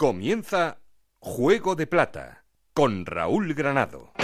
[0.00, 0.78] Comienza
[1.18, 4.14] Juego de Plata con Raúl Granado.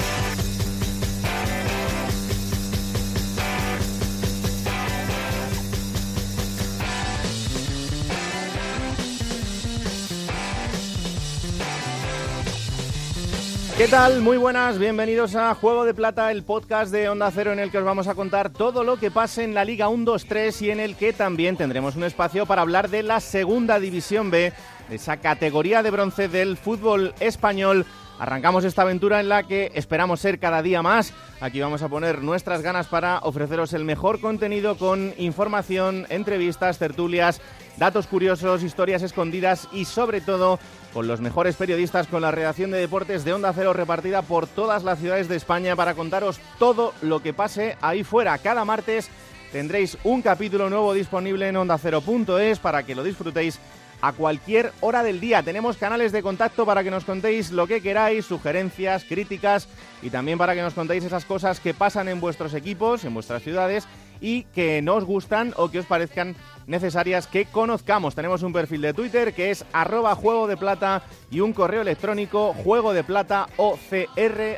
[13.77, 14.23] ¿Qué tal?
[14.23, 17.77] Muy buenas, bienvenidos a Juego de Plata, el podcast de Onda Cero en el que
[17.77, 20.97] os vamos a contar todo lo que pase en la Liga 1-2-3 y en el
[20.97, 24.55] que también tendremos un espacio para hablar de la Segunda División B,
[24.91, 27.87] esa categoría de bronce del fútbol español.
[28.19, 31.13] Arrancamos esta aventura en la que esperamos ser cada día más.
[31.41, 37.43] Aquí vamos a poner nuestras ganas para ofreceros el mejor contenido con información, entrevistas, tertulias,
[37.77, 40.59] datos curiosos, historias escondidas y sobre todo
[40.95, 44.83] con los mejores periodistas con la redacción de deportes de Onda Cero repartida por todas
[44.83, 48.39] las ciudades de España para contaros todo lo que pase ahí fuera.
[48.39, 49.11] Cada martes
[49.53, 53.61] tendréis un capítulo nuevo disponible en ondacero.es para que lo disfrutéis
[54.01, 55.43] a cualquier hora del día.
[55.43, 59.69] Tenemos canales de contacto para que nos contéis lo que queráis, sugerencias, críticas
[60.03, 63.43] y también para que nos contéis esas cosas que pasan en vuestros equipos, en vuestras
[63.43, 63.87] ciudades
[64.21, 68.15] y que no os gustan o que os parezcan necesarias que conozcamos.
[68.15, 72.55] Tenemos un perfil de Twitter que es arroba juego de plata y un correo electrónico
[72.55, 73.49] juego de plata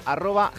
[0.06, 0.52] arroba.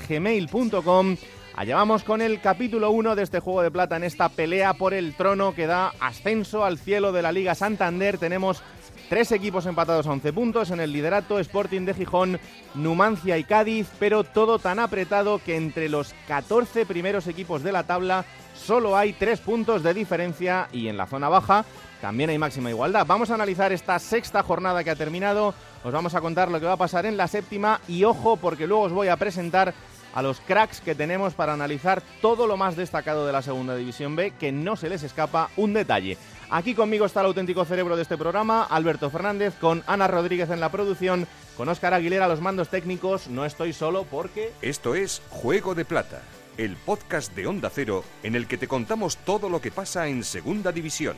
[1.59, 4.93] Allá vamos con el capítulo 1 de este Juego de Plata en esta pelea por
[4.93, 8.17] el trono que da ascenso al cielo de la Liga Santander.
[8.17, 8.63] Tenemos
[9.09, 12.39] tres equipos empatados a 11 puntos en el liderato, Sporting de Gijón,
[12.75, 17.83] Numancia y Cádiz, pero todo tan apretado que entre los 14 primeros equipos de la
[17.83, 18.23] tabla
[18.55, 21.65] solo hay tres puntos de diferencia y en la zona baja
[21.99, 23.05] también hay máxima igualdad.
[23.05, 26.67] Vamos a analizar esta sexta jornada que ha terminado, os vamos a contar lo que
[26.67, 29.73] va a pasar en la séptima y ojo porque luego os voy a presentar
[30.13, 34.15] a los cracks que tenemos para analizar todo lo más destacado de la Segunda División
[34.15, 36.17] B, que no se les escapa un detalle.
[36.49, 40.59] Aquí conmigo está el auténtico cerebro de este programa, Alberto Fernández, con Ana Rodríguez en
[40.59, 43.27] la producción, con Óscar Aguilera los mandos técnicos.
[43.27, 44.51] No estoy solo porque...
[44.61, 46.21] Esto es Juego de Plata,
[46.57, 50.23] el podcast de Onda Cero en el que te contamos todo lo que pasa en
[50.23, 51.17] Segunda División.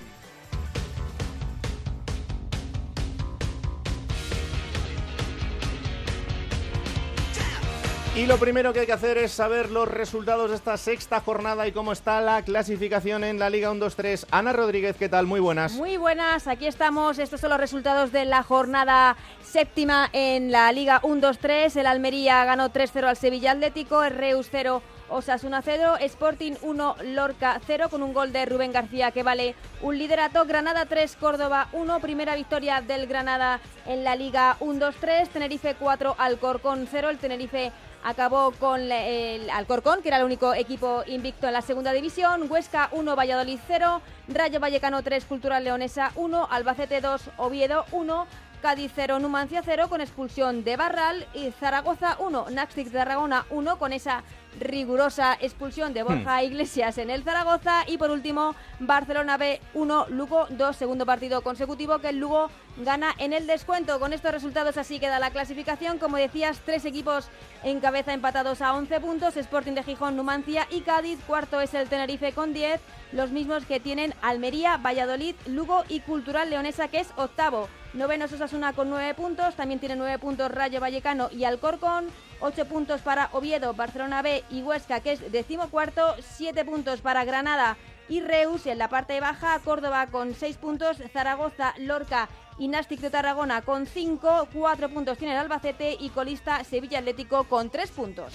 [8.21, 11.65] Y lo primero que hay que hacer es saber los resultados de esta sexta jornada
[11.65, 14.27] y cómo está la clasificación en la Liga 1-2-3.
[14.29, 15.25] Ana Rodríguez, ¿qué tal?
[15.25, 15.71] Muy buenas.
[15.71, 17.17] Muy buenas, aquí estamos.
[17.17, 21.75] Estos son los resultados de la jornada séptima en la Liga 1-2-3.
[21.77, 24.83] El Almería ganó 3-0 al Sevilla Atlético, el Reus 0.
[25.09, 29.97] Osasuna 0, Sporting 1, Lorca 0 con un gol de Rubén García que vale un
[29.97, 36.15] liderato, Granada 3, Córdoba 1, primera victoria del Granada en la Liga 1-2-3, Tenerife 4,
[36.17, 41.53] Alcorcón 0, el Tenerife acabó con el Alcorcón, que era el único equipo invicto en
[41.53, 42.49] la segunda división.
[42.49, 48.27] Huesca 1, Valladolid 0, Rayo Vallecano 3, Cultural Leonesa 1, Albacete 2, Oviedo 1,
[48.61, 51.25] Cádiz 0, Numancia 0 con expulsión de Barral.
[51.33, 54.23] Y Zaragoza 1, Naxtic de Tarragona 1 con esa
[54.59, 60.47] rigurosa expulsión de Borja Iglesias en el Zaragoza y por último Barcelona B 1, Lugo
[60.49, 63.99] 2, segundo partido consecutivo que el Lugo gana en el descuento.
[63.99, 65.97] Con estos resultados así queda la clasificación.
[65.97, 67.29] Como decías, tres equipos
[67.63, 71.19] en cabeza empatados a 11 puntos, Sporting de Gijón, Numancia y Cádiz.
[71.25, 76.49] Cuarto es el Tenerife con 10, los mismos que tienen Almería, Valladolid, Lugo y Cultural
[76.49, 77.67] Leonesa que es octavo.
[77.93, 82.05] Noveno Osasuna con 9 puntos, también tiene 9 puntos Rayo Vallecano y Alcorcón.
[82.41, 87.77] 8 puntos para Oviedo, Barcelona B y Huesca, que es decimocuarto, 7 puntos para Granada
[88.09, 93.09] y Reus en la parte baja, Córdoba con 6 puntos, Zaragoza, Lorca y Nastic de
[93.09, 98.33] Tarragona con 5, 4 puntos tiene el Albacete y colista Sevilla Atlético con 3 puntos.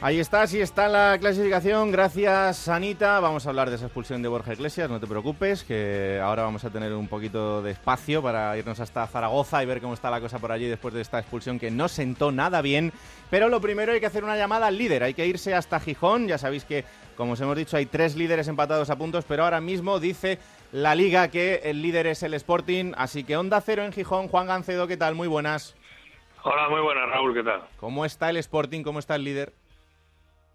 [0.00, 1.90] Ahí está, sí está la clasificación.
[1.90, 3.18] Gracias, Anita.
[3.18, 6.64] Vamos a hablar de esa expulsión de Borja Iglesias, no te preocupes, que ahora vamos
[6.64, 10.20] a tener un poquito de espacio para irnos hasta Zaragoza y ver cómo está la
[10.20, 12.92] cosa por allí después de esta expulsión que no sentó nada bien.
[13.28, 16.28] Pero lo primero hay que hacer una llamada al líder, hay que irse hasta Gijón.
[16.28, 16.84] Ya sabéis que,
[17.16, 20.38] como os hemos dicho, hay tres líderes empatados a puntos, pero ahora mismo dice
[20.70, 22.92] la liga que el líder es el Sporting.
[22.96, 24.28] Así que onda cero en Gijón.
[24.28, 25.16] Juan Gancedo, ¿qué tal?
[25.16, 25.74] Muy buenas.
[26.44, 27.62] Hola, muy buenas, Raúl, ¿qué tal?
[27.78, 28.84] ¿Cómo está el Sporting?
[28.84, 29.52] ¿Cómo está el líder?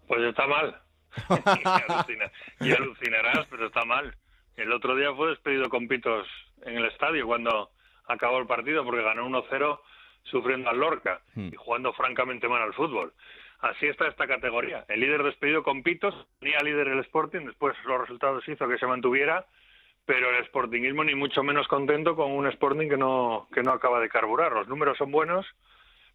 [0.06, 0.80] Pues está mal.
[1.30, 4.14] y, alucina- y alucinarás, pero está mal.
[4.56, 6.26] El otro día fue despedido con pitos
[6.62, 7.70] en el estadio cuando
[8.06, 9.80] acabó el partido porque ganó 1-0
[10.24, 11.48] sufriendo al Lorca Hmm.
[11.52, 13.12] y jugando francamente mal al fútbol.
[13.60, 14.84] Así está esta categoría.
[14.88, 18.86] El líder despedido con pitos, tenía líder el Sporting, después los resultados hizo que se
[18.86, 19.46] mantuviera,
[20.04, 24.00] pero el Sportingismo ni mucho menos contento con un Sporting que no, que no acaba
[24.00, 24.52] de carburar.
[24.52, 25.46] Los números son buenos,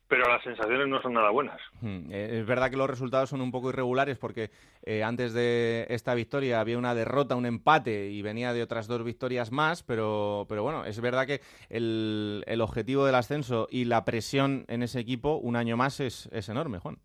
[0.09, 1.61] pero las sensaciones no son nada buenas.
[1.81, 4.49] Hmm, eh, es verdad que los resultados son un poco irregulares porque
[4.83, 9.03] eh, antes de esta victoria había una derrota, un empate y venía de otras dos
[9.03, 14.03] victorias más, pero, pero bueno, es verdad que el, el objetivo del ascenso y la
[14.03, 16.97] presión en ese equipo un año más es, es enorme, Juan.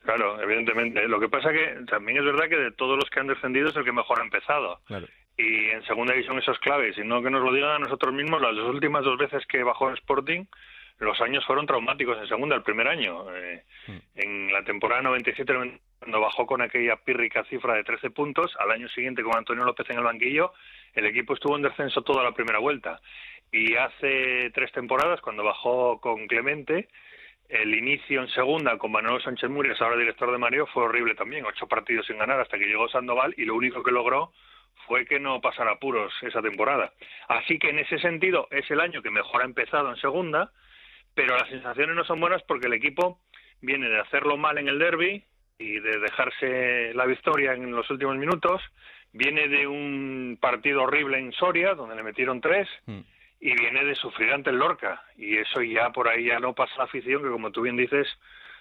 [0.00, 1.06] Claro, evidentemente.
[1.08, 3.76] Lo que pasa que también es verdad que de todos los que han descendido es
[3.76, 4.80] el que mejor ha empezado.
[4.86, 5.06] Claro.
[5.36, 8.14] Y en segunda división eso es clave, y no que nos lo digan a nosotros
[8.14, 10.46] mismos, las dos últimas dos veces que bajó el Sporting,
[10.98, 13.24] los años fueron traumáticos en segunda, el primer año.
[13.34, 13.62] Eh.
[14.14, 15.52] En la temporada 97,
[15.98, 19.88] cuando bajó con aquella pírrica cifra de 13 puntos, al año siguiente con Antonio López
[19.90, 20.52] en el banquillo,
[20.94, 23.00] el equipo estuvo en descenso toda la primera vuelta.
[23.52, 26.88] Y hace tres temporadas, cuando bajó con Clemente,
[27.48, 31.44] el inicio en segunda con Manuel Sánchez Murias, ahora director de Mario, fue horrible también.
[31.46, 34.32] Ocho partidos sin ganar hasta que llegó Sandoval y lo único que logró
[34.86, 36.92] fue que no pasara apuros esa temporada.
[37.28, 40.50] Así que en ese sentido es el año que mejor ha empezado en segunda,
[41.16, 43.18] pero las sensaciones no son buenas porque el equipo
[43.62, 45.24] viene de hacerlo mal en el derby
[45.58, 48.60] y de dejarse la victoria en los últimos minutos,
[49.14, 53.00] viene de un partido horrible en Soria, donde le metieron tres, Hmm.
[53.40, 55.02] y viene de sufrir ante el Lorca.
[55.16, 58.06] Y eso ya por ahí ya no pasa la afición, que como tú bien dices,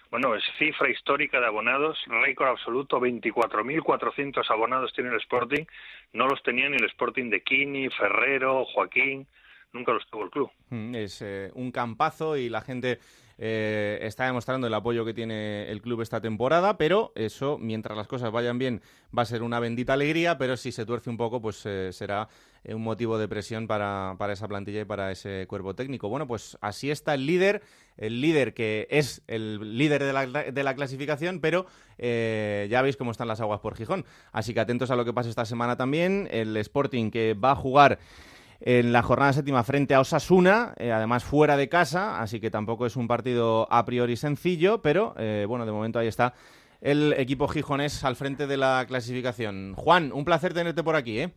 [0.10, 5.66] bueno, es cifra histórica de abonados, récord absoluto, 24.400 abonados tiene el Sporting,
[6.14, 9.28] no los tenía ni el Sporting de Kini, Ferrero, Joaquín,
[9.76, 10.50] nunca los tuvo el club.
[10.70, 13.00] Mm, Es eh, un campazo y la gente
[13.38, 18.08] eh, está demostrando el apoyo que tiene el club esta temporada, pero eso, mientras las
[18.08, 18.82] cosas vayan bien,
[19.16, 22.30] va a ser una bendita alegría, pero si se tuerce un poco, pues eh, será
[22.68, 26.10] un motivo de presión para, para esa plantilla y para ese cuerpo técnico.
[26.10, 27.62] Bueno, pues así está el líder,
[27.98, 31.68] el líder que es el líder de la, de la clasificación, pero
[32.00, 34.04] ya veis cómo están las aguas por Gijón.
[34.32, 36.28] Así que atentos a lo que pasa esta semana también.
[36.32, 38.00] El Sporting que va a jugar
[38.66, 42.88] en la jornada séptima frente a Osasuna, eh, además fuera de casa, así que tampoco
[42.88, 46.34] es un partido a priori sencillo, pero eh, bueno, de momento ahí está
[46.82, 49.76] el equipo gijonés al frente de la clasificación.
[49.76, 51.34] Juan, un placer tenerte por aquí, ¿eh?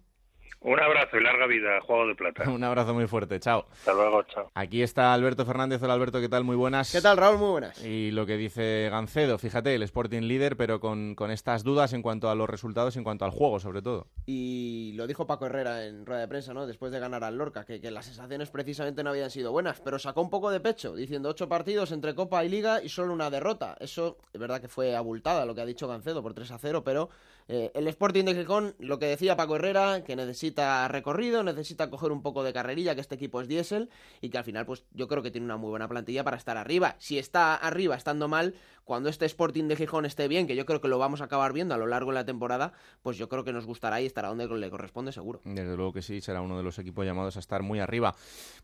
[0.61, 2.43] Un abrazo y larga vida, Juego de Plata.
[2.51, 3.67] Un abrazo muy fuerte, chao.
[3.71, 4.51] Hasta luego, chao.
[4.55, 5.81] Aquí está Alberto Fernández.
[5.83, 6.43] Hola Alberto, ¿qué tal?
[6.43, 6.91] Muy buenas.
[6.91, 7.39] ¿Qué tal, Raúl?
[7.39, 7.85] Muy buenas.
[7.85, 12.03] Y lo que dice Gancedo, fíjate, el Sporting líder, pero con, con estas dudas en
[12.03, 14.09] cuanto a los resultados, en cuanto al juego, sobre todo.
[14.27, 16.67] Y lo dijo Paco Herrera en rueda de prensa, ¿no?
[16.67, 20.01] Después de ganar al Lorca, que, que las sensaciones precisamente no habían sido buenas, pero
[20.01, 23.31] sacó un poco de pecho, diciendo ocho partidos entre Copa y Liga y solo una
[23.31, 23.77] derrota.
[23.79, 26.83] Eso es verdad que fue abultada lo que ha dicho Gancedo por 3 a 0,
[26.83, 27.11] pero
[27.51, 32.13] eh, el Sporting de Gijón, lo que decía Paco Herrera, que necesita recorrido, necesita coger
[32.13, 33.89] un poco de carrerilla, que este equipo es diésel
[34.21, 36.59] y que al final, pues yo creo que tiene una muy buena plantilla para estar
[36.59, 36.97] arriba.
[36.99, 38.55] Si está arriba estando mal,
[38.85, 41.55] cuando este Sporting de Gijón esté bien, que yo creo que lo vamos a acabar
[41.55, 44.29] viendo a lo largo de la temporada, pues yo creo que nos gustará y estará
[44.29, 45.41] donde le corresponde seguro.
[45.45, 48.15] Desde luego que sí, será uno de los equipos llamados a estar muy arriba.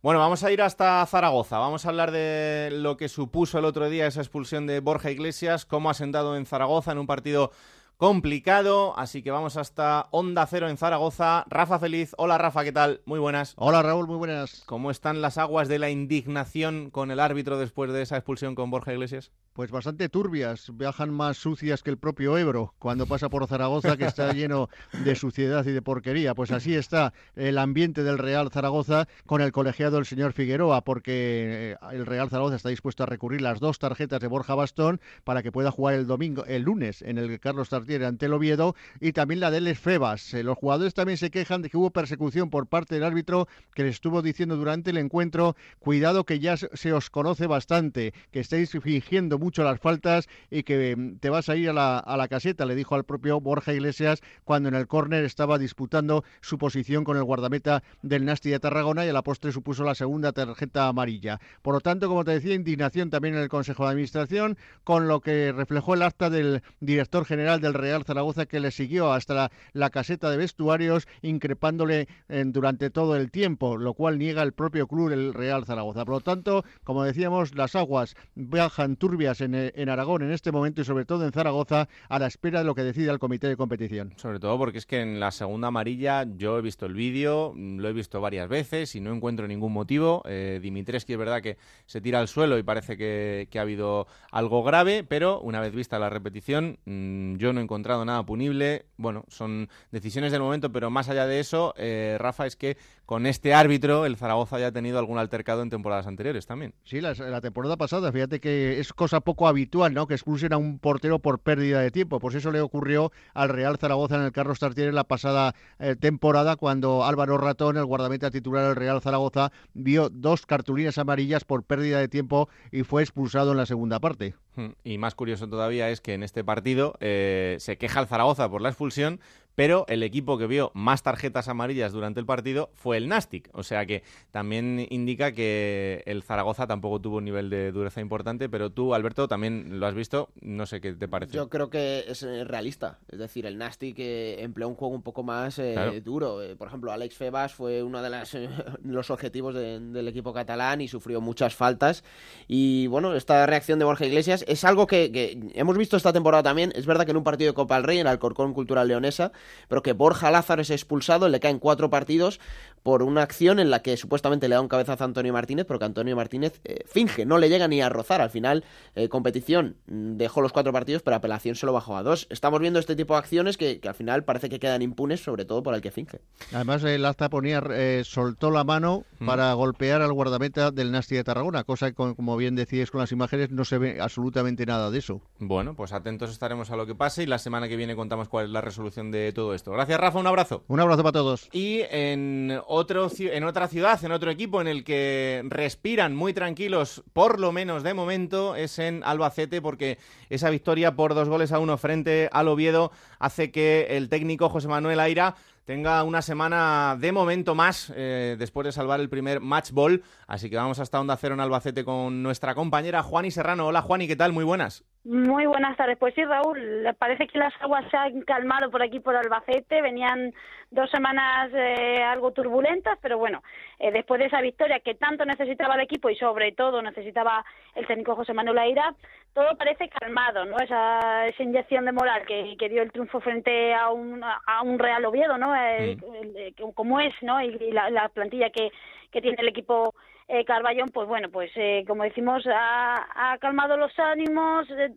[0.03, 1.59] Bueno, vamos a ir hasta Zaragoza.
[1.59, 5.65] Vamos a hablar de lo que supuso el otro día esa expulsión de Borja Iglesias,
[5.65, 7.51] cómo ha sentado en Zaragoza en un partido
[7.97, 11.45] complicado, así que vamos hasta Onda Cero en Zaragoza.
[11.49, 13.01] Rafa Feliz, hola Rafa, ¿qué tal?
[13.07, 13.55] Muy buenas.
[13.57, 14.63] Hola Raúl, muy buenas.
[14.67, 18.71] ¿Cómo están las aguas de la indignación con el árbitro después de esa expulsión con
[18.71, 19.33] Borja Iglesias?
[19.55, 24.05] Pues bastante turbias, viajan más sucias que el propio Ebro cuando pasa por Zaragoza, que
[24.05, 24.69] está lleno
[25.05, 26.35] de suciedad y de porquería.
[26.35, 31.73] Pues así está el ambiente del Real Zaragoza con el colegiado del señor Figueroa, porque
[31.73, 35.45] eh, el Real Zaragoza está dispuesto a recurrir las dos tarjetas de Borja Bastón para
[35.45, 39.13] que pueda jugar el domingo, el lunes, en el Carlos Tartiere ante el Oviedo, y
[39.13, 40.33] también la de Les Febas.
[40.33, 43.83] Eh, Los jugadores también se quejan de que hubo persecución por parte del árbitro que
[43.85, 48.41] les estuvo diciendo durante el encuentro, cuidado que ya se- se os conoce bastante, que
[48.41, 52.17] estáis fingiendo mucho las faltas y que mm, te vas a ir a la, a
[52.17, 56.57] la caseta, le dijo al propio Borja Iglesias cuando en el córner estaba disputando su
[56.57, 60.33] posición con el guardameta del Nasti de Tarragona y a la postre supuso la segunda
[60.33, 61.39] tarjeta amarilla.
[61.61, 65.21] Por lo tanto, como te decía, indignación también en el Consejo de Administración con lo
[65.21, 69.91] que reflejó el acta del director general del Real Zaragoza que le siguió hasta la,
[69.91, 75.11] caseta de vestuarios increpándole en- durante todo el tiempo, lo cual niega el propio club
[75.13, 76.05] el Real Zaragoza.
[76.05, 80.53] Por lo tanto, como decíamos, las aguas viajan turbias en, eh, en Aragón en este
[80.53, 83.49] momento y sobre todo en Zaragoza a la espera de lo que decida el comité
[83.49, 84.13] de competición.
[84.17, 87.79] Sobre todo porque es que en la segunda amarilla yo he visto el vídeo, mm,
[87.81, 90.23] lo he visto varias veces y no encuentro ningún motivo.
[90.27, 94.07] Eh, Dimitrescu es verdad que se tira al suelo y parece que, que ha habido
[94.31, 98.87] algo grave, pero una vez vista la repetición mm, yo no encontrado nada punible.
[98.97, 103.27] Bueno, son decisiones del momento, pero más allá de eso, eh, Rafa, es que con
[103.27, 106.75] este árbitro el Zaragoza haya tenido algún altercado en temporadas anteriores también.
[106.85, 110.07] Sí, la, la temporada pasada, fíjate que es cosa poco habitual, ¿no?
[110.07, 112.19] Que expulsen a un portero por pérdida de tiempo.
[112.19, 116.57] Pues eso le ocurrió al Real Zaragoza en el Carlos Tartiere la pasada eh, temporada
[116.57, 121.99] cuando Álvaro Ratón, el guardameta titular del Real Zaragoza, vio dos cartulinas amarillas por pérdida
[121.99, 124.35] de tiempo y fue expulsado en la segunda parte.
[124.57, 128.49] Hmm, y más curioso todavía es que en este partido eh, se queja el Zaragoza
[128.49, 129.21] por la expulsión,
[129.55, 133.51] pero el equipo que vio más tarjetas amarillas durante el partido fue el Nastic.
[133.53, 138.49] O sea que también indica que el Zaragoza tampoco tuvo un nivel de dureza importante,
[138.49, 140.31] pero tú, Alberto, también lo has visto.
[140.41, 141.33] No sé qué te parece.
[141.33, 142.99] Yo creo que es eh, realista.
[143.09, 146.41] Es decir, el Nastic eh, empleó un juego un poco más eh, duro.
[146.59, 148.37] por ejemplo, Alex Febas fue uno de las,
[148.85, 152.05] los objetivos del equipo catalán y sufrió muchas faltas.
[152.49, 156.43] Y bueno, esta reacción de Borja Iglesias es algo que, que hemos visto esta temporada
[156.43, 156.73] también.
[156.75, 159.33] Es verdad que en un partido de Copa del Rey, en Alcorcón Cultural Leonesa,
[159.69, 162.41] pero que Borja Lázaro es expulsado, le caen cuatro partidos
[162.85, 165.79] por una acción en la que supuestamente le da un cabezazo a Antonio Martínez, pero
[165.79, 168.21] que Antonio Martínez eh, finge, no le llega ni a rozar.
[168.21, 168.63] Al final,
[168.95, 172.27] eh, competición mm, dejó los cuatro partidos, pero apelación se lo bajó a dos.
[172.29, 175.63] Estamos viendo este tipo de acciones que, al final parece que quedan impunes, sobre todo
[175.63, 176.21] por el que finge.
[176.53, 179.27] Además, el Azta ponía, eh, soltó la mano mm.
[179.27, 183.13] para golpear al guardameta del Nasti de Tarragona, cosa que, como bien decíais con las
[183.13, 185.23] imágenes, no se ve absolutamente nada de eso.
[185.39, 188.45] Bueno, pues atentos estaremos a lo que pase y la semana que viene contamos cuál
[188.45, 189.73] es la resolución de todo esto.
[189.73, 190.65] Gracias, Rafa, un abrazo.
[190.69, 191.49] Un abrazo para todos.
[191.51, 197.03] Y en, otro, en otra ciudad, en otro equipo en el que respiran muy tranquilos,
[197.13, 201.59] por lo menos de momento, es en Albacete, porque esa victoria por dos goles a
[201.59, 207.13] uno frente al Oviedo hace que el técnico José Manuel Aira tenga una semana de
[207.13, 210.03] momento más eh, después de salvar el primer match ball.
[210.27, 213.67] Así que vamos hasta Onda Cero en Albacete con nuestra compañera Juani Serrano.
[213.67, 214.33] Hola Juani, ¿qué tal?
[214.33, 214.85] Muy buenas.
[215.05, 215.99] Muy buenas tardes.
[215.99, 219.83] Pues sí, Raúl, parece que las aguas se han calmado por aquí, por Albacete.
[219.83, 220.33] Venían
[220.71, 223.43] dos semanas eh, algo turbulentas, pero bueno,
[223.79, 227.45] eh, después de esa victoria que tanto necesitaba el equipo y sobre todo necesitaba
[227.75, 228.95] el técnico José Manuel Aira,
[229.35, 230.57] todo parece calmado, ¿no?
[230.59, 235.05] Esa, esa inyección de moral que, dio el triunfo frente a un, a un Real
[235.05, 235.54] Oviedo, ¿no?
[235.55, 236.71] Mm.
[236.75, 237.41] como es, ¿no?
[237.41, 238.71] Y, la, plantilla que,
[239.11, 239.95] que tiene el equipo
[240.29, 244.93] eh, Carballón, pues bueno, pues eh, como decimos, ha, calmado los ánimos de,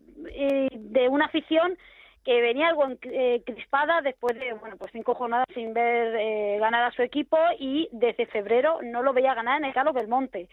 [0.72, 1.76] de una afición
[2.28, 6.84] que venía algo eh, crispada después de bueno pues cinco jornadas sin ver eh, ganar
[6.84, 10.46] a su equipo y desde febrero no lo veía ganar en el Carlos Belmonte.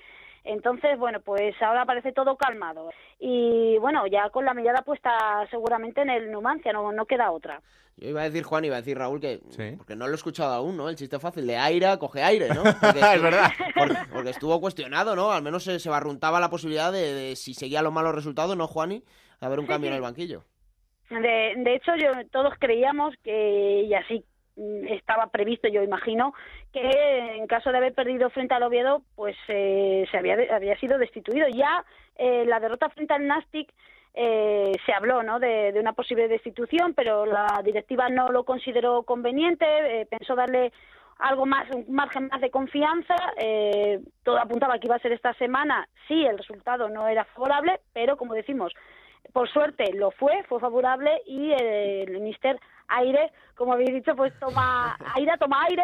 [0.45, 2.91] Entonces, bueno, pues ahora parece todo calmado.
[3.19, 5.11] Y bueno, ya con la mirada puesta
[5.49, 7.61] seguramente en el Numancia, no, no queda otra.
[7.97, 9.39] Yo iba a decir, Juan, iba a decir Raúl que.
[9.77, 10.89] Porque no lo he escuchado aún, ¿no?
[10.89, 12.63] El chiste fácil de aire, coge aire, ¿no?
[12.89, 13.51] es verdad.
[14.13, 15.31] Porque, estuvo cuestionado, ¿no?
[15.31, 19.03] Al menos se, se barruntaba la posibilidad de, si seguía los malos resultados, ¿no, Juani?
[19.39, 20.43] Haber un cambio en el banquillo.
[21.09, 24.25] De, de hecho, yo, todos creíamos que, y así
[24.89, 26.33] estaba previsto, yo imagino,
[26.71, 30.97] que en caso de haber perdido frente al Oviedo, pues eh, se había, había sido
[30.97, 31.47] destituido.
[31.49, 31.83] Ya
[32.17, 33.71] eh, la derrota frente al Nastic
[34.17, 35.39] eh, se habló ¿no?
[35.39, 40.71] De, una posible destitución, pero la directiva no lo consideró conveniente, eh, pensó darle
[41.19, 43.15] algo más, un margen más de confianza.
[43.37, 45.87] Eh, todo apuntaba que iba a ser esta semana.
[46.07, 48.73] Sí, el resultado no era favorable, pero como decimos,
[49.33, 54.97] por suerte lo fue, fue favorable y el, minister Aire, como habéis dicho, pues toma
[55.15, 55.83] aire, toma aire.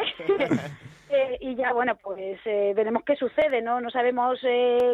[1.41, 3.81] y ya, bueno, pues veremos qué sucede, ¿no?
[3.81, 4.39] No sabemos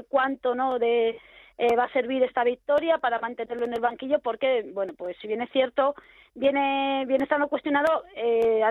[0.09, 0.79] cuánto, ¿no?
[0.79, 1.19] De
[1.59, 5.27] eh, va a servir esta victoria para mantenerlo en el banquillo porque, bueno, pues si
[5.27, 5.95] bien es cierto,
[6.35, 8.61] viene, viene estando cuestionado eh,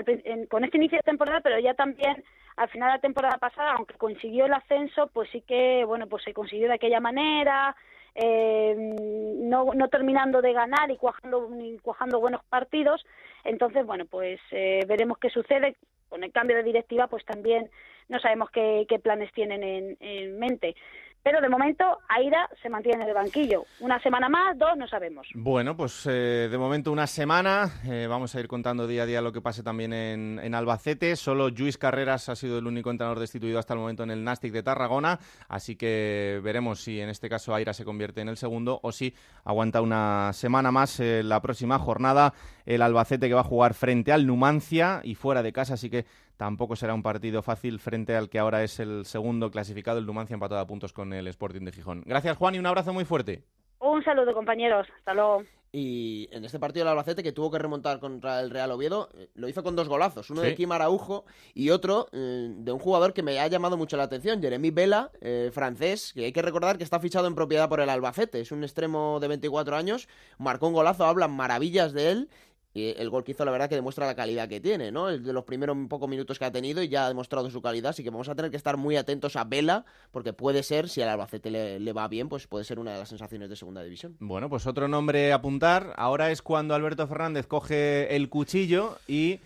[0.49, 2.23] con este inicio de temporada, pero ya también
[2.57, 6.23] al final de la temporada pasada, aunque consiguió el ascenso, pues sí que, bueno, pues
[6.23, 7.75] se consiguió de aquella manera,
[8.17, 13.05] eh, no, no terminando de ganar y cuajando, buenos partidos.
[13.45, 15.77] Entonces, bueno, pues veremos qué sucede.
[16.09, 17.69] Con el cambio de directiva, pues también
[18.09, 20.77] no sabemos qué, qué planes tienen en, en mente.
[21.27, 23.65] Pero de momento, Aira se mantiene en el banquillo.
[23.81, 25.27] Una semana más, dos, no sabemos.
[25.35, 27.69] Bueno, pues eh, de momento una semana.
[27.85, 31.17] Eh, vamos a ir contando día a día lo que pase también en, Albacete.
[31.17, 34.53] Solo Luis Carreras ha sido el único entrenador destituido hasta el momento en el Nastic
[34.53, 35.19] de Tarragona.
[35.49, 39.13] Así que veremos si en este caso Aira se convierte en el segundo o si
[39.43, 42.35] aguanta una semana más eh, la próxima jornada.
[42.67, 45.75] El Albacete que va a jugar frente al Numancia y fuera de casa.
[45.75, 46.07] Así que
[46.37, 50.35] tampoco será un partido fácil frente al que ahora es el segundo clasificado, el Numancia,
[50.35, 52.03] empatado a puntos con el Sporting de Gijón.
[52.07, 53.45] Gracias, Juan, y un abrazo muy fuerte.
[53.81, 54.87] Un saludo, compañeros.
[54.99, 55.43] Hasta luego.
[55.73, 59.29] Y en este partido del Albacete, que tuvo que remontar contra el Real Oviedo, eh,
[59.35, 60.31] lo hizo con dos golazos.
[60.31, 63.99] Uno de Kim Araujo y otro eh, de un jugador que me ha llamado mucho
[63.99, 67.69] la atención, Jeremy Vela, eh, francés, que hay que recordar que está fichado en propiedad
[67.69, 68.41] por el Albacete.
[68.41, 72.31] Es un extremo de 24 años, marcó un golazo, hablan maravillas de él
[72.77, 75.09] Y el gol que hizo, la verdad, que demuestra la calidad que tiene, ¿no?
[75.09, 77.89] El de los primeros pocos minutos que ha tenido y ya ha demostrado su calidad.
[77.89, 81.01] Así que vamos a tener que estar muy atentos a Vela, porque puede ser, si
[81.01, 83.83] al Albacete le, le va bien, pues puede ser una de las sensaciones de segunda
[83.83, 84.19] división.
[84.21, 85.95] Bueno, pues otro nombre a apuntar.
[85.97, 89.41] Ahora es cuando Alberto Fernández coge el cuchillo y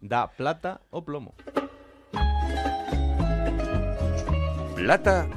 [0.00, 1.34] da plata o plomo.
[4.76, 5.28] Plata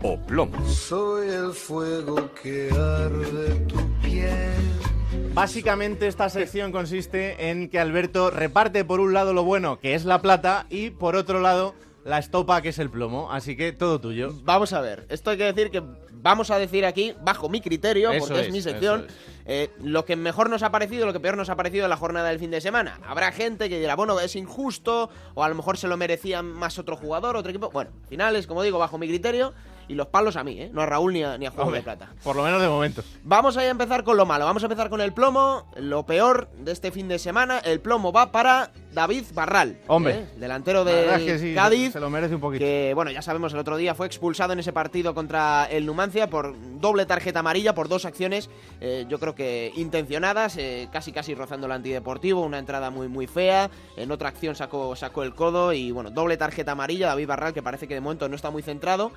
[0.00, 0.66] o plomo.
[0.70, 4.93] Soy el fuego que arde tu piel.
[5.34, 10.04] Básicamente esta sección consiste en que Alberto reparte por un lado lo bueno, que es
[10.04, 13.32] la plata, y por otro lado la estopa, que es el plomo.
[13.32, 14.32] Así que todo tuyo.
[14.44, 18.12] Vamos a ver, esto hay que decir que vamos a decir aquí, bajo mi criterio,
[18.12, 19.14] Eso porque es, es, mi sección, es.
[19.46, 21.96] eh, lo que mejor nos ha parecido, lo que peor nos ha parecido de la
[21.96, 23.00] jornada del fin de semana.
[23.06, 26.78] Habrá gente que dirá, bueno, es injusto, o a lo mejor se lo merecía más
[26.78, 27.70] otro jugador, otro equipo.
[27.70, 29.52] Bueno, finales, como digo, bajo mi criterio,
[29.88, 30.70] y los palos a mí, ¿eh?
[30.72, 32.08] no a Raúl ni a, ni a Juego Hombre, de Plata.
[32.22, 33.02] Por lo menos de momento.
[33.22, 35.70] Vamos a empezar con lo malo, vamos a empezar con el plomo.
[35.76, 39.78] Lo peor de este fin de semana, el plomo va para David Barral.
[39.86, 40.14] Hombre.
[40.14, 40.26] ¿eh?
[40.36, 41.86] delantero de es que sí, Cádiz.
[41.86, 42.64] se- se lo merece un poquito.
[42.64, 46.28] Que, bueno, ya sabemos, el otro día fue expulsado en ese partido contra el Numancia
[46.30, 48.50] por doble tarjeta amarilla, por dos acciones,
[48.80, 53.26] eh, yo creo que intencionadas, eh, casi casi rozando el antideportivo, una entrada muy muy
[53.26, 57.52] fea, en otra acción sacó, sacó el codo y, bueno, doble tarjeta amarilla, David Barral,
[57.54, 59.12] que parece que de momento no está muy centrado.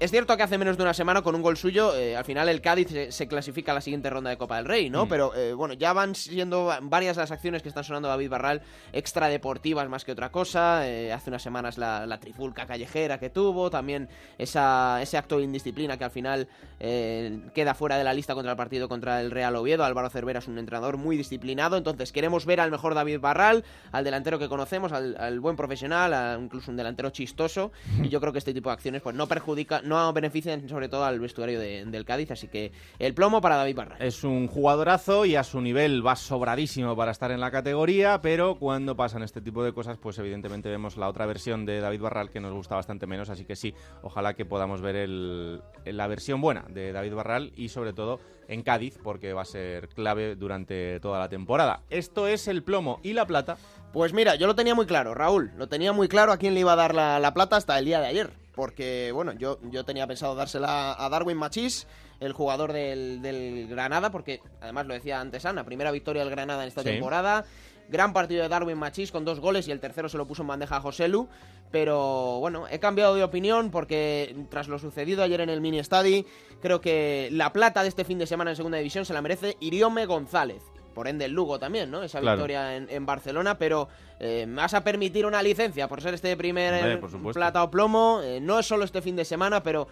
[0.00, 2.48] Es cierto que hace menos de una semana con un gol suyo, eh, al final
[2.48, 5.06] el Cádiz se, se clasifica a la siguiente ronda de Copa del Rey, ¿no?
[5.06, 5.08] Mm.
[5.08, 9.88] Pero eh, bueno, ya van siendo varias las acciones que están sonando David Barral, extradeportivas
[9.88, 10.88] más que otra cosa.
[10.88, 15.44] eh, hace unas semanas la, la trifulca callejera que tuvo, también esa, ese acto de
[15.44, 19.56] indisciplina que al final queda fuera de la lista contra el partido contra el Real
[19.56, 19.84] Oviedo.
[19.84, 24.04] Álvaro Cervera es un entrenador muy disciplinado, entonces queremos ver al mejor David Barral, al
[24.04, 27.72] delantero que conocemos, al, al buen profesional, a incluso un delantero chistoso.
[28.00, 31.04] Y yo creo que este tipo de acciones pues no perjudica, no benefician sobre todo
[31.04, 34.02] al vestuario de- del Cádiz, así que el plomo para David Barral.
[34.02, 38.58] Es un jugadorazo y a su nivel va sobradísimo para estar en la categoría, pero
[38.58, 42.30] cuando pasan este tipo de cosas, pues evidentemente vemos la otra versión de David Barral
[42.30, 46.40] que nos gusta bastante menos, así que sí, ojalá que podamos ver el- la versión
[46.40, 51.00] buena de David Barral y sobre todo en Cádiz, porque va a ser clave durante
[51.00, 51.82] toda la temporada.
[51.90, 53.58] Esto es el plomo y la plata.
[53.92, 55.50] Pues mira, yo lo tenía muy claro, Raúl.
[55.56, 57.84] Lo tenía muy claro a quién le iba a dar la, la plata hasta el
[57.84, 58.30] día de ayer.
[58.58, 61.86] Porque, bueno, yo, yo tenía pensado dársela a Darwin Machís,
[62.18, 66.62] el jugador del, del Granada, porque además lo decía antes Ana, primera victoria del Granada
[66.64, 66.88] en esta Sí.
[66.88, 67.44] temporada.
[67.88, 70.48] Gran partido de Darwin Machís con dos goles y el tercero se lo puso en
[70.48, 71.28] bandeja a Joselu.
[71.70, 76.26] Pero bueno, he cambiado de opinión porque tras lo sucedido ayer en el mini estadi,
[76.60, 79.56] creo que la plata de este fin de semana en segunda división se la merece
[79.60, 80.64] Iriome González.
[80.98, 82.02] Por ende, el Lugo también, ¿no?
[82.02, 82.38] Esa Claro.
[82.38, 83.86] victoria en, en Barcelona, pero
[84.18, 87.00] eh, ¿me vas a permitir una licencia por ser este primer
[87.32, 88.20] plata o plomo?
[88.20, 89.86] Eh, no es solo este fin de semana, pero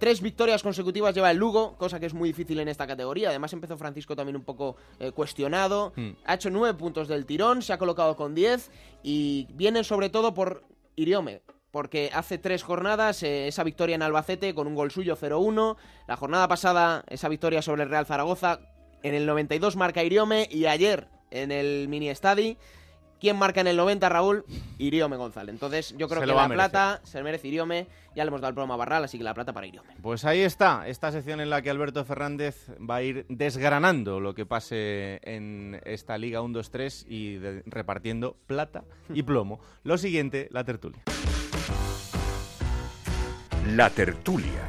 [0.00, 3.28] tres victorias consecutivas lleva el Lugo, cosa que es muy difícil en esta categoría.
[3.28, 5.92] Además empezó Francisco también un poco eh, cuestionado.
[5.94, 6.14] Hmm.
[6.24, 8.72] Ha hecho nueve puntos del tirón, se ha colocado con 10
[9.04, 10.64] y vienen sobre todo por
[10.96, 11.42] Iriome.
[11.70, 15.76] Porque hace tres jornadas eh, esa victoria en Albacete con un gol suyo 0-1.
[16.08, 18.58] La jornada pasada esa victoria sobre el Real Zaragoza.
[19.02, 22.56] En el 92 marca Iriome y ayer en el mini estadi.
[23.20, 24.44] ¿Quién marca en el 90, Raúl?
[24.78, 25.52] Iriome González.
[25.52, 27.86] Entonces yo creo Se que lo va a la plata se merece Iriome.
[28.16, 29.94] Ya le hemos dado el promo a Barral, así que la plata para Iriome.
[30.00, 34.34] Pues ahí está, esta sección en la que Alberto Fernández va a ir desgranando lo
[34.34, 39.60] que pase en esta Liga 1-2-3 y de- repartiendo plata y plomo.
[39.84, 41.02] Lo siguiente, la tertulia.
[43.76, 44.68] La tertulia.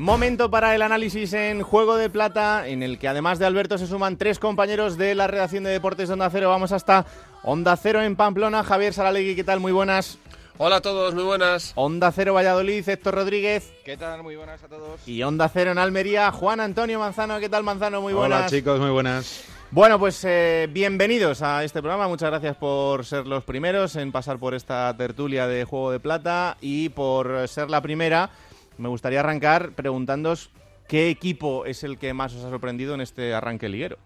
[0.00, 3.86] Momento para el análisis en Juego de Plata, en el que además de Alberto se
[3.86, 6.48] suman tres compañeros de la redacción de deportes de Onda Cero.
[6.48, 7.04] Vamos hasta
[7.42, 8.64] Onda Cero en Pamplona.
[8.64, 9.60] Javier Saralegui, ¿qué tal?
[9.60, 10.16] Muy buenas.
[10.56, 11.72] Hola a todos, muy buenas.
[11.74, 13.74] Onda Cero Valladolid, Héctor Rodríguez.
[13.84, 14.22] ¿Qué tal?
[14.22, 15.06] Muy buenas a todos.
[15.06, 17.38] Y Onda Cero en Almería, Juan Antonio Manzano.
[17.38, 18.00] ¿Qué tal, Manzano?
[18.00, 18.38] Muy buenas.
[18.38, 19.44] Hola chicos, muy buenas.
[19.70, 22.08] Bueno, pues eh, bienvenidos a este programa.
[22.08, 26.56] Muchas gracias por ser los primeros en pasar por esta tertulia de Juego de Plata
[26.62, 28.30] y por ser la primera.
[28.80, 30.50] Me gustaría arrancar preguntándoos
[30.88, 33.98] qué equipo es el que más os ha sorprendido en este arranque liguero.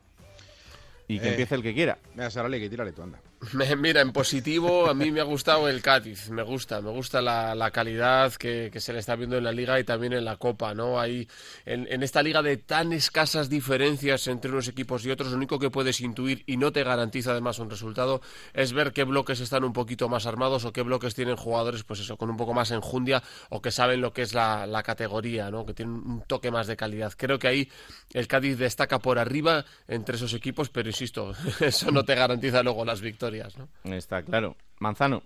[1.07, 1.31] Y que Eh.
[1.31, 1.99] empiece el que quiera.
[2.15, 3.21] Mira, Sarale, que tírale tú, anda.
[3.53, 7.71] Mira, en positivo, a mí me ha gustado el Cádiz, me gusta, me gusta la,
[7.71, 11.01] calidad que, se le está viendo en la liga y también en la Copa, ¿no?
[11.01, 11.29] Hay,
[11.67, 15.59] en, en esta liga de tan escasas diferencias entre unos equipos y otros, lo único
[15.59, 18.21] que puedes intuir y no te garantiza además un resultado
[18.53, 22.01] es ver qué bloques están un poquito más armados o qué bloques tienen jugadores, pues
[22.01, 25.51] eso, con un poco más enjundia o que saben lo que es la, la categoría,
[25.51, 25.67] ¿no?
[25.67, 27.13] Que tienen un toque más de calidad.
[27.17, 27.69] Creo que ahí
[28.13, 32.85] el Cádiz destaca por arriba entre esos equipos, pero insisto, eso no te garantiza luego
[32.85, 33.95] las victorias, ¿no?
[33.95, 34.57] Está claro.
[34.79, 35.23] Manzano.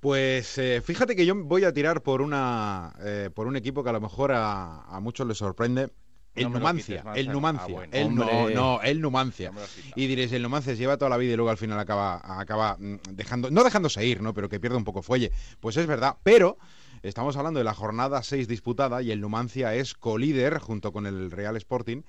[0.00, 3.90] Pues eh, fíjate que yo voy a tirar por una eh, por un equipo que
[3.90, 5.90] a lo mejor a, a muchos les sorprende
[6.34, 7.92] El No Numancia, quites más, el ah, Numancia, bueno.
[7.92, 9.50] el no, no, el Numancia.
[9.50, 9.60] No.
[9.94, 12.76] Y diréis, el Numancia se lleva toda la vida y luego al final acaba, acaba
[12.78, 14.32] mm, dejando, no dejándose ir, ¿no?
[14.32, 15.32] Pero que pierde un poco fuelle.
[15.60, 16.56] Pues es verdad, pero
[17.02, 21.30] estamos hablando de la jornada 6 disputada y el Numancia es colíder junto con el
[21.30, 22.02] Real Sporting.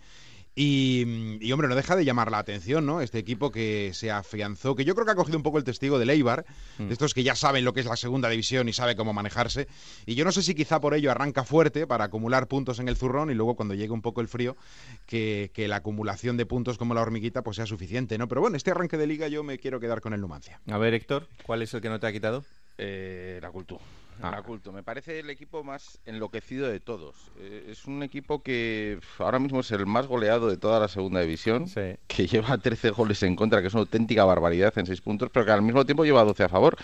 [0.53, 3.01] Y, mm, y, hombre, no deja de llamar la atención, ¿no?
[3.01, 5.97] Este equipo que se afianzó, que yo creo que ha cogido un poco el testigo
[5.97, 6.45] de Eibar,
[6.77, 9.67] de estos que ya saben lo que es la segunda división y sabe cómo manejarse.
[10.05, 12.97] Y yo no sé si quizá por ello arranca fuerte para acumular puntos en el
[12.97, 14.57] zurrón y luego cuando llegue un poco el frío,
[15.05, 18.27] que, que la acumulación de puntos como la hormiguita pues sea suficiente, ¿no?
[18.27, 20.59] Pero bueno, este arranque de liga yo me quiero quedar con el Numancia.
[20.69, 22.43] A ver, Héctor, ¿cuál es el que no te ha quitado?
[22.77, 23.81] Eh, la cultura.
[24.23, 24.41] Ah.
[24.43, 24.71] Culto.
[24.71, 27.31] Me parece el equipo más enloquecido de todos.
[27.39, 31.21] Eh, es un equipo que ahora mismo es el más goleado de toda la segunda
[31.21, 31.95] división, Sí.
[32.07, 35.45] que lleva 13 goles en contra, que es una auténtica barbaridad en 6 puntos, pero
[35.45, 36.75] que al mismo tiempo lleva 12 a favor.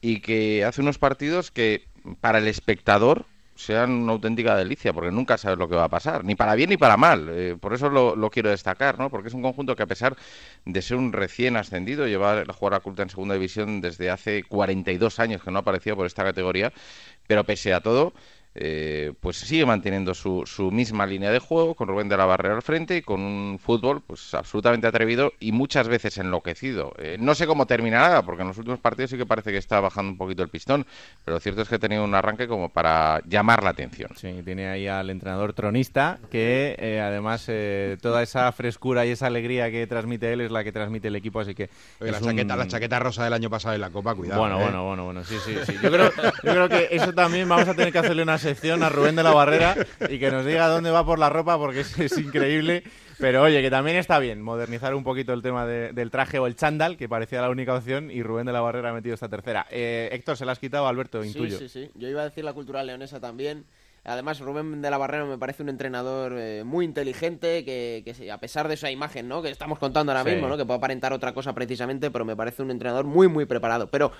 [0.00, 1.86] Y que hace unos partidos que
[2.20, 6.24] para el espectador sean una auténtica delicia, porque nunca sabes lo que va a pasar,
[6.24, 7.28] ni para bien ni para mal.
[7.30, 9.10] Eh, por eso lo, quiero destacar, ¿no?
[9.10, 10.16] Porque es un conjunto que a pesar
[10.64, 14.42] de ser un recién ascendido, llevar a jugar a culta en segunda división desde hace
[14.44, 16.72] 42 años que no ha aparecido por esta categoría,
[17.26, 18.12] pero pese a todo,
[18.54, 22.54] eh, pues sigue manteniendo su, su misma línea de juego, con Rubén de la Barrera
[22.56, 26.92] al frente y con un fútbol pues absolutamente atrevido y muchas veces enloquecido.
[26.98, 29.80] Eh, no sé cómo terminará, porque en los últimos partidos sí que parece que está
[29.80, 30.86] bajando un poquito el pistón,
[31.24, 34.10] pero lo cierto es que ha tenido un arranque como para llamar la atención.
[34.16, 39.26] Sí, tiene ahí al entrenador tronista, que eh, además eh, toda esa frescura y esa
[39.28, 41.70] alegría que transmite él es la que transmite el equipo, así que...
[42.00, 44.40] Oye, la, chaqueta, un- la chaqueta rosa del año pasado en la Copa, cuidado.
[44.40, 44.62] Bueno, ¿eh?
[44.62, 45.74] bueno, bueno, bueno, sí, sí, sí.
[45.82, 46.10] Yo creo,
[46.42, 49.22] yo creo que eso también vamos a tener que hacerle una sección a Rubén de
[49.22, 49.74] la Barrera
[50.10, 52.82] y que nos diga dónde va por la ropa porque es, es increíble.
[53.18, 56.46] Pero oye, que también está bien modernizar un poquito el tema de- del traje o
[56.48, 59.28] el chándal, que parecía la única opción, y Rubén de la Barrera ha metido esta
[59.28, 59.66] tercera.
[59.70, 61.56] Eh, Héctor, se la has quitado, Alberto, intuyo.
[61.58, 61.90] Sí, sí, sí.
[61.94, 63.64] Yo iba a decir la cultural leonesa también.
[64.04, 68.38] Además, Rubén de la Barrera me parece un entrenador eh, muy inteligente, que, que a
[68.38, 69.40] pesar de esa imagen ¿no?
[69.42, 70.30] que estamos contando ahora Sí.
[70.34, 70.56] mismo, ¿no?
[70.56, 73.86] que puede aparentar otra cosa precisamente, pero me parece un entrenador muy, muy preparado.
[73.86, 74.10] Pero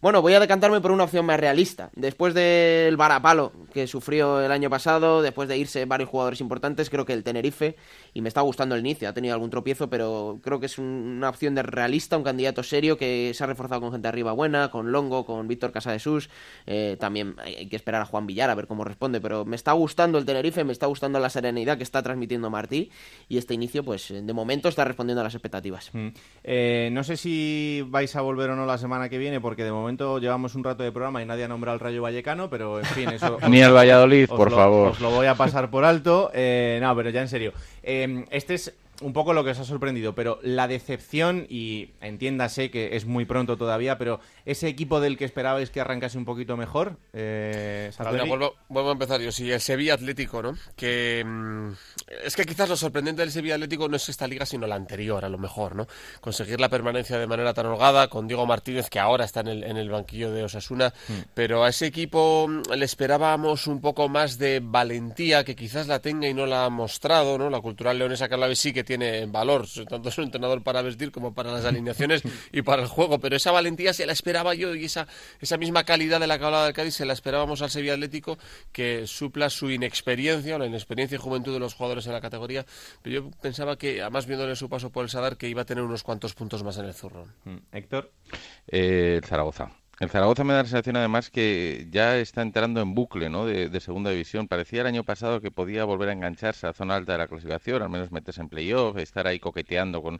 [0.00, 1.90] bueno, voy a decantarme por una opción más realista.
[1.94, 7.04] Después del varapalo que sufrió el año pasado, después de irse varios jugadores importantes, creo
[7.04, 7.76] que el Tenerife,
[8.14, 10.86] y me está gustando el inicio, ha tenido algún tropiezo, pero creo que es un-
[11.18, 14.70] una opción de realista, un candidato serio que se ha reforzado con gente arriba buena,
[14.70, 16.30] con Longo, con Víctor Casadesús.
[16.66, 19.56] Eh, también hay, hay que esperar a Juan Villar a ver cómo responde, pero me
[19.56, 22.90] está gustando el Tenerife, me está gustando la serenidad que está transmitiendo Martí,
[23.28, 25.90] y este inicio, pues de momento está respondiendo a las expectativas.
[25.92, 26.08] Mm.
[26.44, 29.72] Eh, no sé si vais a volver o no la semana que viene, porque de
[29.72, 32.84] momento llevamos un rato de programa y nadie ha nombrado al Rayo Vallecano, pero en
[32.86, 33.38] fin, eso...
[33.48, 34.88] Ni al Valladolid, os por lo- favor.
[34.90, 36.30] Os lo voy a pasar por alto.
[36.34, 37.52] Eh, no, pero ya en serio.
[37.82, 42.70] Eh, este es un poco lo que os ha sorprendido, pero la decepción, y entiéndase
[42.70, 46.56] que es muy pronto todavía, pero ese equipo del que esperabais que arrancase un poquito
[46.56, 49.32] mejor, eh, vuelvo, vuelvo a empezar yo.
[49.32, 50.54] Sí, el Sevilla Atlético, ¿no?
[50.76, 51.70] Que mm,
[52.24, 55.24] es que quizás lo sorprendente del Sevilla Atlético no es esta liga, sino la anterior,
[55.24, 55.86] a lo mejor, ¿no?
[56.20, 59.64] Conseguir la permanencia de manera tan holgada con Diego Martínez, que ahora está en el,
[59.64, 60.92] en el banquillo de Osasuna,
[61.34, 66.00] pero a ese equipo mm, le esperábamos un poco más de valentía, que quizás la
[66.00, 67.50] tenga y no la ha mostrado, ¿no?
[67.50, 70.64] La cultural leonesa que a la vez sí que tiene valor, tanto es un entrenador
[70.64, 72.22] para vestir como para las alineaciones
[72.52, 75.06] y para el juego, pero esa valentía se la esperaba yo y esa,
[75.40, 78.36] esa misma calidad de la que hablaba del Cádiz se la esperábamos al Sevilla Atlético
[78.72, 82.66] que supla su inexperiencia, o la inexperiencia y juventud de los jugadores en la categoría,
[83.00, 85.84] pero yo pensaba que, además viéndole su paso por el Sadar, que iba a tener
[85.84, 87.32] unos cuantos puntos más en el zurrón.
[87.44, 88.10] Mm, Héctor.
[88.66, 89.70] Eh, Zaragoza.
[90.00, 93.44] El Zaragoza me da la sensación además que ya está entrando en bucle ¿no?
[93.44, 94.48] de, de segunda división.
[94.48, 97.82] Parecía el año pasado que podía volver a engancharse a zona alta de la clasificación,
[97.82, 100.18] al menos meterse en playoff, estar ahí coqueteando con,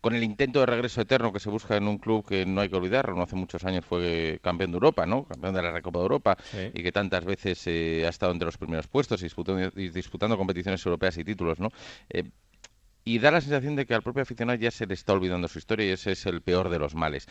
[0.00, 2.68] con el intento de regreso eterno que se busca en un club que no hay
[2.70, 3.14] que olvidarlo.
[3.14, 5.22] No hace muchos años fue campeón de Europa, ¿no?
[5.22, 6.70] campeón de la Recopa de Europa Sí.
[6.74, 10.36] y que tantas veces eh, ha estado entre los primeros puestos y disputando, y disputando
[10.36, 11.60] competiciones europeas y títulos.
[11.60, 11.68] ¿no?
[12.08, 12.24] Eh,
[13.04, 15.58] y da la sensación de que al propio aficionado ya se le está olvidando su
[15.58, 17.26] historia y ese es el peor de los males.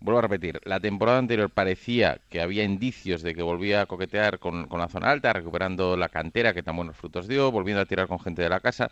[0.00, 4.40] Vuelvo a repetir, la temporada anterior parecía que había indicios de que volvía a coquetear
[4.40, 7.86] con, con la zona alta, recuperando la cantera que tan buenos frutos dio, volviendo a
[7.86, 8.90] tirar con gente de la casa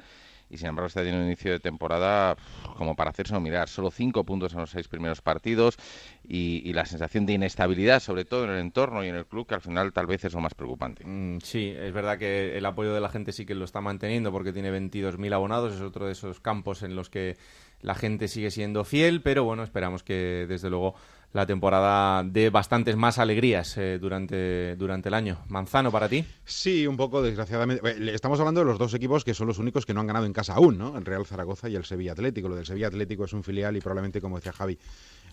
[0.50, 2.36] y sin embargo está teniendo un inicio de temporada
[2.76, 5.76] como para hacerse mirar, solo cinco puntos en los seis primeros partidos
[6.22, 9.46] y, y la sensación de inestabilidad, sobre todo en el entorno y en el club,
[9.46, 11.04] que al final tal vez es lo más preocupante.
[11.06, 14.32] Mm, Sí, es verdad que el apoyo de la gente sí que lo está manteniendo
[14.32, 17.36] porque tiene 22.000 abonados, es otro de esos campos en los que
[17.82, 20.94] la gente sigue siendo fiel, pero bueno, esperamos que desde luego
[21.32, 25.38] la temporada dé bastantes más alegrías eh, durante, durante el año.
[25.48, 26.24] Manzano, para ti.
[26.44, 28.12] Sí, un poco, desgraciadamente.
[28.12, 30.32] Estamos hablando de los dos equipos que son los únicos que no han ganado en
[30.32, 30.98] casa aún, ¿no?
[30.98, 32.48] El Real Zaragoza y el Sevilla Atlético.
[32.48, 34.78] Lo del Sevilla Atlético es un filial y probablemente, como decía Javi,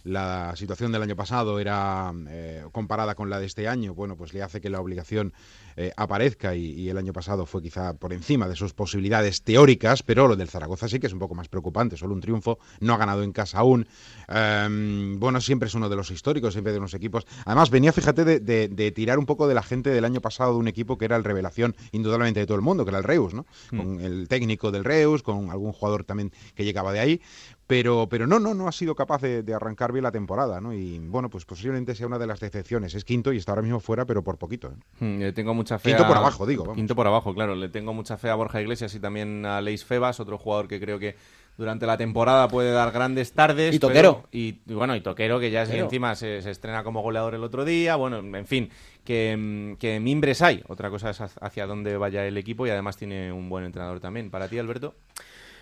[0.08, 4.34] la situación del año pasado era eh, comparada con la de este año, bueno, pues
[4.34, 5.34] le hace que la obligación
[5.76, 10.02] eh, aparezca y, y el año pasado fue quizá por encima de sus posibilidades teóricas,
[10.04, 12.94] pero lo del Zaragoza sí que es un poco más preocupante, solo un triunfo, no
[12.94, 13.88] ha ganado en casa aún.
[14.28, 17.26] Em, bueno, siempre es uno de los históricos, siempre de unos equipos.
[17.46, 20.54] Además, venía, fíjate, de, de- de tirar un poco de la gente del año pasado
[20.54, 23.04] de un equipo que era el revelación indudablemente de todo el mundo, que era el
[23.04, 23.46] Reus, ¿no?
[23.70, 27.22] Con el técnico del Reus, con algún jugador también que llegaba de ahí.
[27.68, 30.74] Pero, pero no, no, no ha sido capaz de, de arrancar bien la temporada, ¿no?
[30.74, 32.96] Y bueno, pues posiblemente sea una de las decepciones.
[32.96, 34.70] Es quinto y está ahora mismo fuera, pero por poquito.
[34.70, 35.04] ¿eh?
[35.04, 36.78] Hmm, Le tengo mucha fe Quinto a- por abajo, digo, vamos.
[36.78, 37.56] Quinto por abajo, claro.
[37.56, 40.80] Le tengo mucha fe a Borja Iglesias y también a Leis Febas, otro jugador que
[40.80, 41.16] creo que
[41.58, 43.76] durante la temporada puede dar grandes tardes.
[43.76, 44.22] Y Toquero.
[44.22, 47.36] pero- y, y bueno, y Toquero, que ya es encima se, se estrena como goleador
[47.36, 47.98] el otro día.
[47.98, 48.70] Bueno, en fin,
[49.04, 50.64] que, mm, que mimbres hay.
[50.70, 54.30] Otra cosa es hacia dónde vaya el equipo y además tiene un buen entrenador también.
[54.32, 54.96] Para ti, Alberto.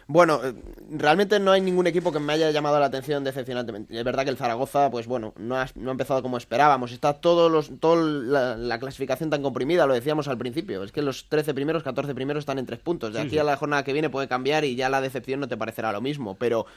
[0.08, 0.54] Bueno, eh,
[0.92, 3.98] realmente no hay ningún equipo que me haya llamado la atención decepcionantemente.
[3.98, 6.92] Es verdad que el Zaragoza, pues bueno, no ha, no ha empezado como esperábamos.
[6.92, 10.84] Está todos los, toda la, la clasificación tan comprimida, lo decíamos al principio.
[10.84, 13.14] Es que los 13 primeros, 14 primeros están en tres puntos.
[13.14, 13.40] De Sí, aquí sí.
[13.40, 16.02] a la jornada que viene puede cambiar y ya la decepción no te parecerá lo
[16.02, 16.36] mismo.
[16.36, 16.68] Pero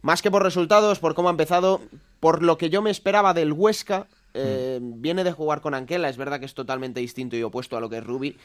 [0.00, 1.82] más que por resultados, por cómo ha empezado,
[2.20, 6.08] por lo que yo me esperaba del Huesca, eh, viene de jugar con Anquela.
[6.08, 8.36] Es verdad que es totalmente distinto y opuesto a lo que es Rubi.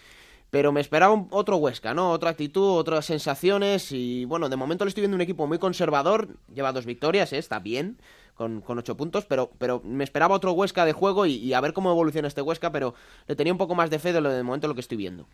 [0.54, 2.12] Pero me esperaba otro Huesca, ¿no?
[2.12, 6.28] Otra actitud, otras sensaciones y bueno, de momento le estoy viendo un equipo muy conservador,
[6.54, 7.40] lleva dos victorias, ¿eh?
[7.40, 7.98] está bien,
[8.36, 11.60] con, con ocho puntos, pero, pero me esperaba otro Huesca de juego y, y a
[11.60, 12.94] ver cómo evoluciona este Huesca, pero
[13.26, 15.26] le tenía un poco más de fe de lo de momento lo que estoy viendo.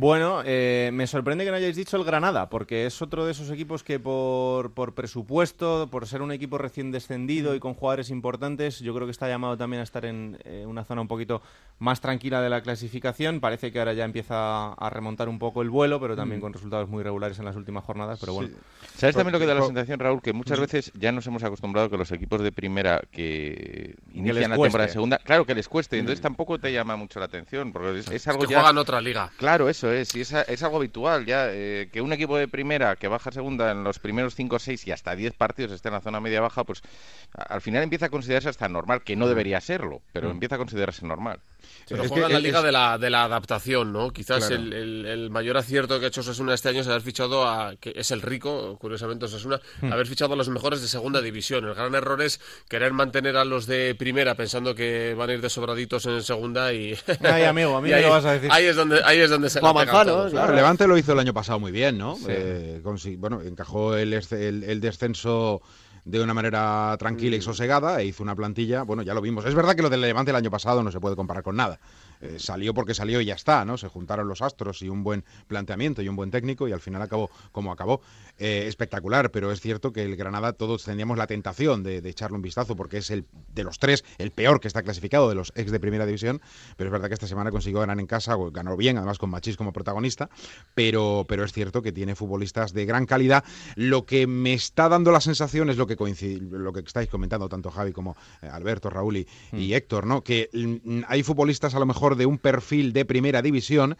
[0.00, 3.50] Bueno, eh, me sorprende que no hayáis dicho el Granada, porque es otro de esos
[3.50, 8.78] equipos que por, por presupuesto, por ser un equipo recién descendido y con jugadores importantes,
[8.78, 11.42] yo creo que está llamado también a estar en eh, una zona un poquito
[11.80, 13.40] más tranquila de la clasificación.
[13.40, 16.42] Parece que ahora ya empieza a remontar un poco el vuelo, pero también Mm.
[16.42, 18.20] con resultados muy regulares en las últimas jornadas.
[18.20, 18.50] Pero bueno,
[18.96, 20.22] ¿Sabes también lo que da la sensación, Raúl?
[20.22, 20.62] Que muchas Mm.
[20.62, 25.18] veces ya nos hemos acostumbrado que los equipos de primera que inician la temporada segunda,
[25.18, 26.00] claro que les cueste, Mm.
[26.00, 28.60] entonces tampoco te llama mucho la atención, porque es, es Es algo que ya...
[28.60, 29.32] juegan otra liga.
[29.38, 32.96] Claro, eso es, y es, es algo habitual ya, eh, que un equipo de primera
[32.96, 36.00] que baja segunda en los primeros 5, 6 y hasta 10 partidos esté en la
[36.00, 36.82] zona media-baja, pues
[37.36, 40.32] a- al final empieza a considerarse hasta normal, que no debería serlo, pero Mm.
[40.32, 41.40] empieza a considerarse normal.
[41.88, 44.10] Pero Es juega que la es- liga de, la, de la adaptación, ¿no?
[44.10, 44.54] Quizás Claro.
[44.62, 47.76] el, el- el mayor acierto que ha hecho Osasuna este año es haber fichado a,
[47.76, 49.92] que es el rico, curiosamente Osasuna, Hmm.
[49.92, 51.64] haber fichado a los mejores de segunda división.
[51.66, 55.40] El gran error es querer mantener a los de primera pensando que van a ir
[55.40, 56.96] de sobraditos en segunda y...
[57.22, 58.50] Ay, amigo, a mí me lo vas a decir.
[58.52, 59.60] Ahí es donde, ahí es donde se
[60.12, 60.32] todos.
[60.32, 62.16] Claro, Levante lo hizo el año pasado muy bien, ¿no?
[62.16, 62.24] Sí.
[62.28, 62.80] Eh,
[63.18, 65.62] bueno, encajó el, el- el descenso
[66.04, 67.38] de una manera tranquila Mm.
[67.38, 69.44] y sosegada e hizo una plantilla, bueno, ya lo vimos.
[69.44, 71.78] Es verdad que lo del Levante el año pasado no se puede comparar con nada.
[72.20, 73.78] Eh, salió porque salió y ya está, ¿no?
[73.78, 77.02] Se juntaron los astros y un buen planteamiento y un buen técnico y al final
[77.02, 78.00] acabó como acabó.
[78.38, 82.36] Eh, espectacular, pero es cierto que el Granada todos teníamos la tentación de, de echarle
[82.36, 85.52] un vistazo porque es el de los tres el peor que está clasificado de los
[85.56, 86.40] ex de primera división,
[86.76, 89.56] pero es verdad que esta semana consiguió ganar en casa, ganó bien, además con Machís
[89.56, 90.30] como protagonista,
[90.74, 93.44] pero, pero es cierto que tiene futbolistas de gran calidad.
[93.74, 97.48] Lo que me está dando la sensación es lo que coincide, lo que estáis comentando
[97.48, 100.22] tanto Javi como eh, Alberto, Raúl y, y Héctor, ¿no?
[100.22, 103.96] Que mm, hay futbolistas a lo mejor de un perfil de primera división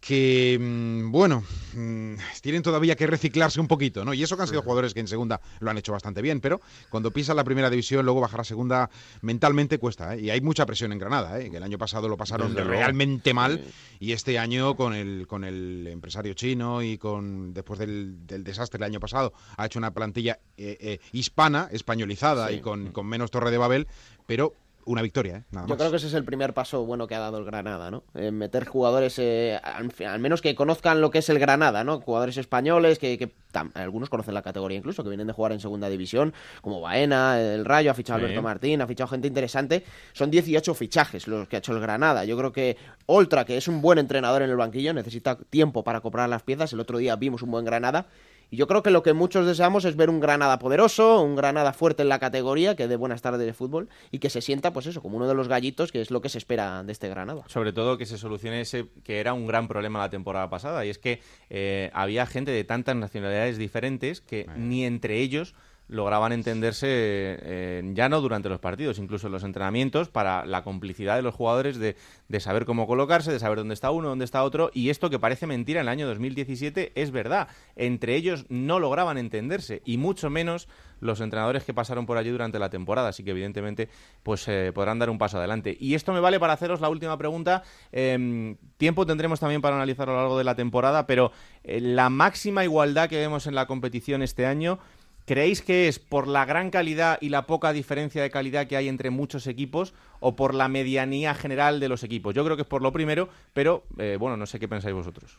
[0.00, 1.42] que, mm, bueno,
[1.74, 4.12] mm, tienen todavía que reciclarse un poquito, ¿no?
[4.12, 6.60] Y eso que han sido jugadores que en segunda lo han hecho bastante bien, pero
[6.90, 8.90] cuando pisan la primera división, luego bajar a segunda
[9.22, 10.20] mentalmente cuesta, ¿eh?
[10.20, 11.50] Y hay mucha presión en Granada, ¿eh?
[11.50, 13.64] Que el año pasado lo pasaron realmente mal
[13.98, 18.76] y este año con el, con el empresario chino y con después del, del desastre
[18.76, 22.56] del año pasado ha hecho una plantilla eh, eh, hispana, españolizada Sí.
[22.56, 23.86] y con, con menos torre de Babel,
[24.26, 24.54] pero
[24.86, 25.42] una victoria, ¿eh?
[25.50, 25.78] Nada Yo más.
[25.78, 28.04] creo que ese es el primer paso bueno que ha dado el Granada, ¿no?
[28.14, 32.00] Eh, meter jugadores, eh, al, al menos que conozcan lo que es el Granada, ¿no?
[32.00, 35.60] Jugadores españoles que, que tam- algunos conocen la categoría incluso, que vienen de jugar en
[35.60, 38.24] segunda división, como Baena, el Rayo, ha fichado Sí.
[38.26, 39.84] Alberto Martín, ha fichado gente interesante.
[40.12, 42.24] Son 18 fichajes los que ha hecho el Granada.
[42.24, 46.00] Yo creo que Oltra, que es un buen entrenador en el banquillo, necesita tiempo para
[46.00, 46.72] comprar las piezas.
[46.72, 48.06] El otro día vimos un buen Granada.
[48.54, 51.72] Y yo creo que lo que muchos deseamos es ver un Granada poderoso, un Granada
[51.72, 54.86] fuerte en la categoría, que dé buenas tardes de fútbol y que se sienta, pues
[54.86, 57.42] eso, como uno de los gallitos, que es lo que se espera de este Granada.
[57.48, 60.90] Sobre todo que se solucione ese que era un gran problema la temporada pasada, y
[60.90, 65.56] es que eh, había gente de tantas nacionalidades diferentes que ni entre ellos
[65.88, 71.16] lograban entenderse eh, ya no durante los partidos, incluso en los entrenamientos, para la complicidad
[71.16, 71.96] de los jugadores de,
[72.28, 75.18] de saber cómo colocarse, de saber dónde está uno, dónde está otro, y esto que
[75.18, 77.48] parece mentira en el año 2017 es verdad.
[77.76, 80.68] Entre ellos no lograban entenderse, y mucho menos
[81.00, 83.88] los entrenadores que pasaron por allí durante la temporada, así que evidentemente
[84.22, 85.76] pues eh, podrán dar un paso adelante.
[85.78, 87.62] Y esto me vale para haceros la última pregunta.
[87.92, 91.30] Em, tiempo tendremos también para analizar a lo largo de la temporada, pero
[91.62, 94.78] eh, la máxima igualdad que vemos en la competición este año
[95.26, 98.88] ¿Creéis que es por la gran calidad y la poca diferencia de calidad que hay
[98.88, 102.34] entre muchos equipos o por la medianía general de los equipos?
[102.34, 105.38] Yo creo que es por lo primero, pero eh, bueno, no sé qué pensáis vosotros.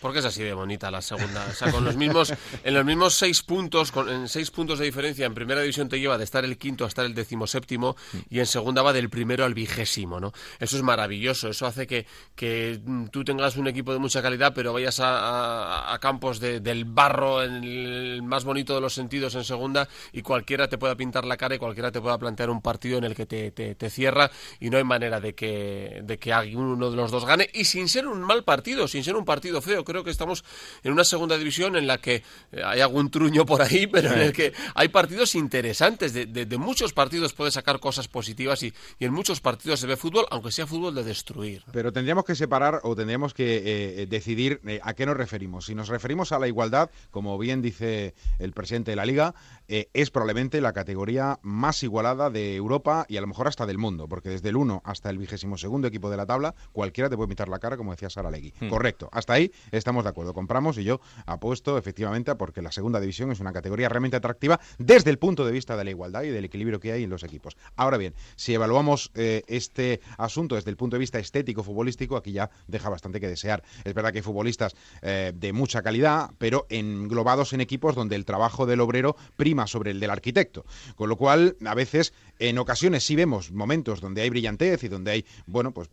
[0.00, 1.44] Porque es así de bonita la segunda.
[1.50, 2.32] O sea, con los mismos,
[2.62, 5.98] en los mismos seis puntos, con, en seis puntos de diferencia, en primera división te
[5.98, 7.96] lleva de estar el quinto a estar el decimoséptimo
[8.30, 10.32] y en segunda va del primero al vigésimo, ¿no?
[10.60, 11.48] Eso es maravilloso.
[11.48, 12.06] Eso hace que,
[12.36, 16.60] que mm, tú tengas un equipo de mucha calidad, pero vayas a, a- campos de-
[16.60, 20.94] del barro, en el más bonito de los sentidos en segunda, y cualquiera te pueda
[20.94, 23.74] pintar la cara y cualquiera te pueda plantear un partido en el que te, te-
[23.74, 24.30] te cierra
[24.60, 27.88] y no hay manera de que, de que uno de los dos gane y sin
[27.88, 29.84] ser un mal partido, sin ser un partido feo.
[29.88, 30.44] Creo que estamos
[30.82, 32.16] en una segunda división en la que
[32.52, 36.12] eh, hay algún truño por ahí, pero en el que hay partidos interesantes.
[36.12, 39.86] De, de- de muchos partidos puedes sacar cosas positivas y, y en muchos partidos se
[39.86, 41.62] ve fútbol, aunque sea fútbol de destruir.
[41.72, 45.64] Pero tendríamos que separar o tendríamos que eh, decidir eh, a qué nos referimos.
[45.66, 49.34] Si nos referimos a la igualdad, como bien dice el presidente de la liga,
[49.68, 53.78] eh, es probablemente la categoría más igualada de Europa y a lo mejor hasta del
[53.78, 57.16] mundo, porque desde el 1 hasta el vigésimo segundo equipo de la tabla, cualquiera te
[57.16, 58.54] puede pintar la cara, como decía Sara Legui.
[58.60, 58.68] Hmm.
[58.68, 60.32] Correcto, hasta ahí estamos de acuerdo.
[60.32, 64.58] Compramos y yo apuesto efectivamente a porque la segunda división es una categoría realmente atractiva
[64.78, 67.22] desde el punto de vista de la igualdad y del equilibrio que hay en los
[67.22, 67.56] equipos.
[67.76, 72.32] Ahora bien, si evaluamos eh, este asunto desde el punto de vista estético futbolístico, aquí
[72.32, 73.62] ya deja bastante que desear.
[73.84, 78.24] Es verdad que hay futbolistas eh, de mucha calidad, pero englobados en equipos donde el
[78.24, 80.64] trabajo del obrero prima sobre el del arquitecto.
[80.94, 85.10] Con lo cual, a veces, en ocasiones sí vemos momentos donde hay brillantez y donde
[85.10, 85.88] hay, bueno, pues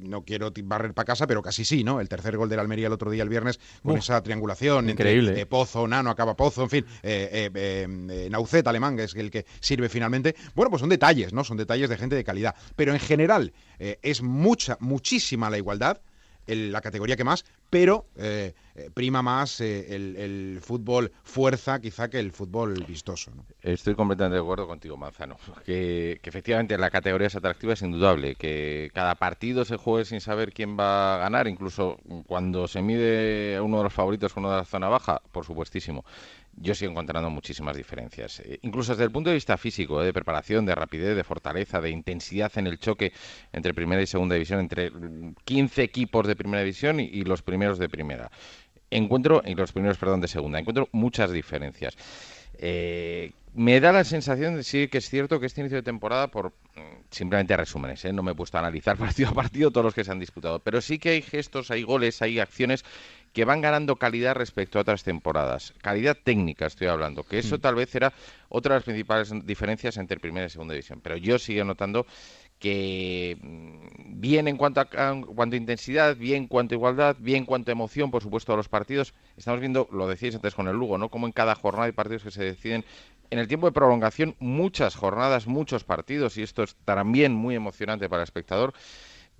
[0.00, 2.00] no quiero barrer para casa, pero casi sí, ¿no?
[2.00, 5.30] El tercer gol del Almería el otro día, el viernes, con Uf, esa triangulación increíble.
[5.30, 9.04] entre eh, Pozo, Nano, acaba Pozo, en fin, eh, eh, eh, eh, Naucet, alemán, que
[9.04, 10.34] es el que sirve finalmente.
[10.54, 11.44] Bueno, pues son detalles, ¿no?
[11.44, 12.54] Son detalles de gente de calidad.
[12.76, 16.00] Pero en general es mucha, muchísima la igualdad,
[16.46, 22.08] el- la categoría que más, pero eh, eh, prima más eh, el, fútbol fuerza quizá
[22.08, 23.32] que el fútbol vistoso.
[23.62, 25.36] Estoy completamente de acuerdo contigo, Manzano.
[25.64, 28.34] Que, que efectivamente la categoría es atractiva, es indudable.
[28.36, 33.60] Que cada partido se juegue sin saber quién va a ganar, incluso cuando se mide
[33.60, 36.04] uno de los favoritos con uno de la zona baja, por supuestísimo.
[36.56, 38.40] Yo sigo encontrando muchísimas diferencias.
[38.40, 41.80] Eh, incluso desde el punto de vista físico, eh, de preparación, de rapidez, de fortaleza,
[41.80, 43.12] de intensidad en el choque
[43.52, 47.42] entre primera y segunda división, entre mm, 15 equipos de primera división y, y los
[47.42, 48.30] primeros de primera.
[48.90, 50.58] Encuentro, y los primeros, perdón, de segunda.
[50.58, 51.96] Encuentro muchas diferencias.
[52.58, 56.28] Eh, me da la sensación de sí que es cierto que este inicio de temporada,
[56.28, 58.12] por mm, simplemente resúmenes, ¿eh?
[58.12, 60.60] no me he puesto a analizar partido a partido todos los que se han disputado,
[60.60, 62.84] pero sí que hay gestos, hay goles, hay acciones
[63.34, 65.74] que van ganando calidad respecto a otras temporadas.
[65.82, 68.14] Calidad técnica estoy hablando, que eso tal vez era
[68.48, 71.00] otra de las principales diferencias entre primera y segunda división.
[71.02, 72.06] Pero yo sigo notando
[72.60, 77.16] que mm, bien en cuanto a, a- cuanto a intensidad, bien en cuanto a igualdad,
[77.18, 79.14] bien en cuanto a emoción, por supuesto, a los partidos.
[79.36, 81.08] Estamos viendo, lo decíais antes con el Lugo, ¿no?
[81.10, 82.84] Como en cada jornada hay partidos que se deciden
[83.30, 88.08] en el tiempo de prolongación, muchas jornadas, muchos partidos, y esto es también muy emocionante
[88.08, 88.74] para el espectador.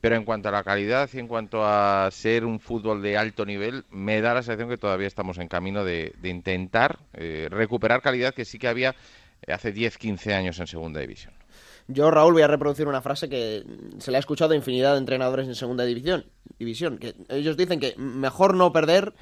[0.05, 3.47] Pero en cuanto a la calidad y en cuanto a ser un fútbol de alto
[3.47, 8.03] nivel, me da la sensación que todavía estamos en camino de, de intentar eh, recuperar
[8.03, 8.95] calidad que sí que había
[9.47, 11.33] eh, hace 10, 15 años en segunda división.
[11.88, 13.64] Yo, Raúl, voy a reproducir una frase que
[13.97, 16.27] se le ha escuchado a infinidad de entrenadores en segunda división,
[16.59, 19.14] división que ellos dicen que mejor no perder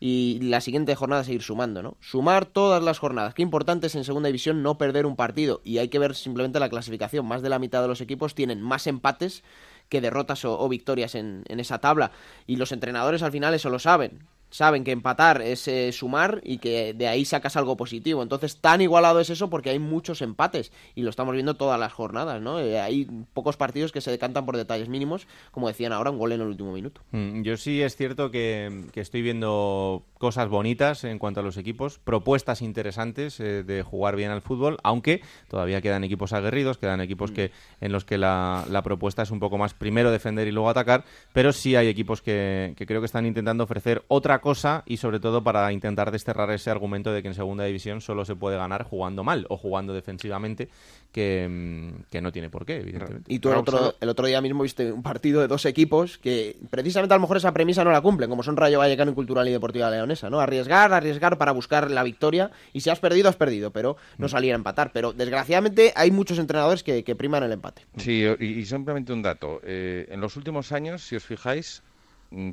[0.00, 1.96] y la siguiente jornada seguir sumando, ¿no?
[2.00, 3.34] Sumar todas las jornadas.
[3.34, 5.60] Qué importante es en segunda división no perder un partido.
[5.64, 7.26] Y hay que ver simplemente la clasificación.
[7.26, 9.42] Más de la mitad de los equipos tienen más empates
[9.88, 12.12] que derrotas o, victorias en, esa tabla.
[12.46, 14.26] Y los entrenadores al final eso lo saben.
[14.50, 18.22] Saben que empatar es eh, sumar y que de ahí sacas algo positivo.
[18.22, 21.92] Entonces, tan igualado es eso porque hay muchos empates y lo estamos viendo todas las
[21.92, 22.58] jornadas, ¿no?
[22.58, 26.32] Eh, hay pocos partidos que se decantan por detalles mínimos, como decían ahora, un gol
[26.32, 27.02] en el último minuto.
[27.10, 31.98] Mm, Yo sí es cierto que estoy viendo cosas bonitas en cuanto a los equipos,
[31.98, 37.30] propuestas interesantes eh, de jugar bien al fútbol, aunque todavía quedan equipos aguerridos, quedan equipos
[37.30, 40.68] que en los que la, la propuesta es un poco más primero defender y luego
[40.68, 44.98] atacar, pero sí hay equipos que, que creo que están intentando ofrecer otra cosa y
[44.98, 48.56] sobre todo para intentar desterrar ese argumento de que en segunda división solo se puede
[48.56, 50.68] ganar jugando mal o jugando defensivamente,
[51.12, 53.32] que, mm, que no tiene por qué, evidentemente.
[53.32, 56.56] Y tú el otro, el otro día mismo viste un partido de dos equipos que
[56.70, 59.48] precisamente a lo mejor esa premisa no la cumplen, como son Rayo Vallecano y Cultural
[59.48, 60.40] y Deportiva Leonesa, ¿no?
[60.40, 64.30] Arriesgar, arriesgar para buscar la victoria y si has perdido, has perdido, pero no Mm.
[64.30, 64.90] salir a empatar.
[64.92, 67.82] Pero desgraciadamente hay muchos entrenadores que, que priman el empate.
[67.98, 69.60] Sí, y, y simplemente un dato.
[69.64, 71.82] Eh, en los últimos años, si os fijáis,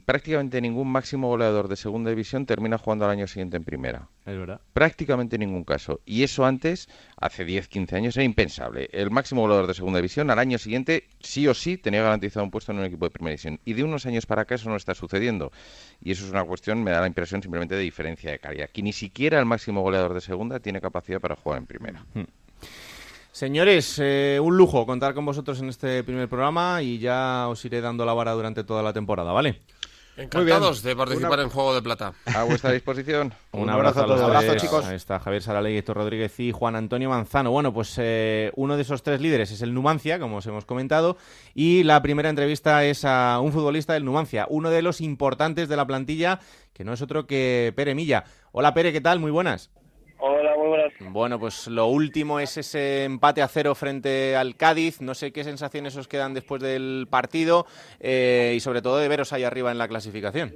[0.06, 4.08] prácticamente ningún máximo goleador de segunda división termina jugando al año siguiente en primera.
[4.26, 4.62] Es verdad.
[4.74, 6.02] Prácticamente ningún caso.
[6.06, 8.90] Y eso antes, hace 10, 15 años, era impensable.
[8.92, 12.52] El máximo goleador de segunda división al año siguiente, sí o sí, tenía garantizado un
[12.52, 13.60] puesto en un equipo de primera división.
[13.66, 15.52] Y de unos años para acá eso no está sucediendo.
[16.02, 18.70] Y eso es una cuestión, me da la impresión simplemente de diferencia de calidad.
[18.70, 22.06] Que ni siquiera el máximo goleador de segunda tiene capacidad para jugar en primera.
[22.14, 22.24] Hmm.
[23.36, 27.82] Señores, eh, un lujo contar con vosotros en este primer programa y ya os iré
[27.82, 29.60] dando la vara durante toda la temporada, ¿vale?
[30.16, 32.14] Encantados de participar en Juego de Plata.
[32.34, 33.34] A vuestra disposición.
[33.52, 34.22] Un, abrazo, a todos.
[34.22, 34.86] los Abrazo, chicos.
[34.86, 37.52] Ahí está Javier Saralegui, Héctor Rodríguez y Juan Antonio Manzano.
[37.52, 41.18] Bueno, pues eh, uno de esos tres líderes es el Numancia, como os hemos comentado,
[41.54, 45.76] y la primera entrevista es a un futbolista del Numancia, uno de los importantes de
[45.76, 46.40] la plantilla,
[46.72, 48.24] que no es otro que Pere Milla.
[48.54, 49.20] Hola Pere, ¿qué tal?
[49.20, 49.72] Muy buenas.
[50.18, 50.94] Hola, muy buenas.
[51.00, 55.02] Bueno, pues lo último es ese empate a cero frente al Cádiz.
[55.02, 57.66] No sé qué sensaciones os quedan después del partido
[58.00, 60.56] eh, y sobre todo de veros ahí arriba en la clasificación.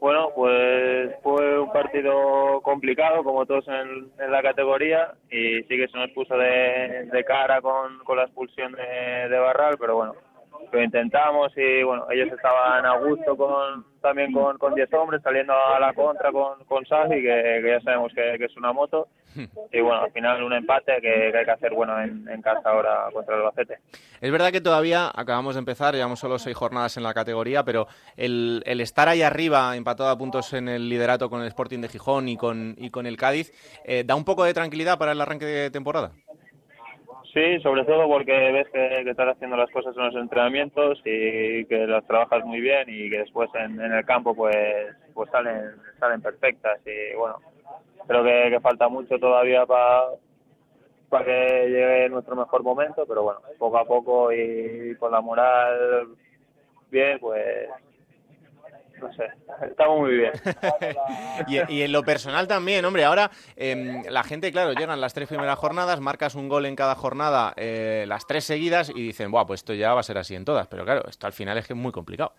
[0.00, 5.88] Bueno, pues fue un partido complicado, como todos en, en la categoría, y sí que
[5.88, 10.14] se nos puso de, de cara con, con la expulsión de, de Barral, pero bueno,
[10.72, 15.52] lo intentamos y bueno, ellos estaban a gusto con también con, con 10 hombres, saliendo
[15.52, 19.08] a la contra con, con Safi, que, que ya sabemos que, que es una moto,
[19.36, 22.62] y bueno, al final un empate que, que hay que hacer bueno en, en casa
[22.64, 23.78] ahora contra el Albacete.
[24.20, 27.86] Es verdad que todavía acabamos de empezar, llevamos solo seis jornadas en la categoría, pero
[28.16, 31.88] el, el estar ahí arriba, empatado a puntos en el liderato con el Sporting de
[31.88, 33.52] Gijón y con, y con el Cádiz,
[33.84, 36.12] eh, da un poco de tranquilidad para el arranque de temporada.
[37.32, 41.86] Sí, sobre todo porque ves que, estás haciendo las cosas en los entrenamientos y que
[41.86, 44.56] las trabajas muy bien y que después en, en el campo pues
[45.14, 47.36] pues salen salen perfectas y bueno
[48.08, 50.06] creo que, que falta mucho todavía para
[51.08, 56.08] para que llegue nuestro mejor momento pero bueno poco a poco y con la moral
[56.90, 57.68] bien pues
[59.00, 59.24] no sé
[59.68, 60.32] estamos muy bien
[61.46, 65.28] y, y en lo personal también, hombre, ahora em, la gente, claro, llegan las tres
[65.28, 69.46] primeras jornadas, marcas un gol en cada jornada, eh, las tres seguidas, y dicen, Buah,
[69.46, 70.66] pues esto ya va a ser así en todas.
[70.68, 72.32] Pero claro, esto al final es que es muy complicado.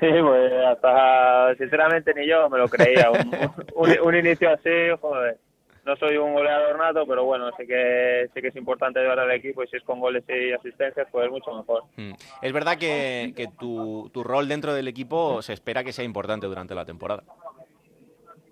[0.00, 3.10] Sí, pues hasta sinceramente ni yo me lo creía.
[3.10, 3.30] Un,
[3.74, 4.70] un, un inicio así,
[5.00, 5.38] joder.
[5.84, 9.30] No soy un goleador nato, pero bueno, sí que, sí que es importante ayudar al
[9.32, 11.82] equipo y si es con goles y asistencias, pues mucho mejor.
[11.96, 12.12] Mm.
[12.40, 16.46] Es verdad que, que tu, tu rol dentro del equipo se espera que sea importante
[16.46, 17.22] durante la temporada.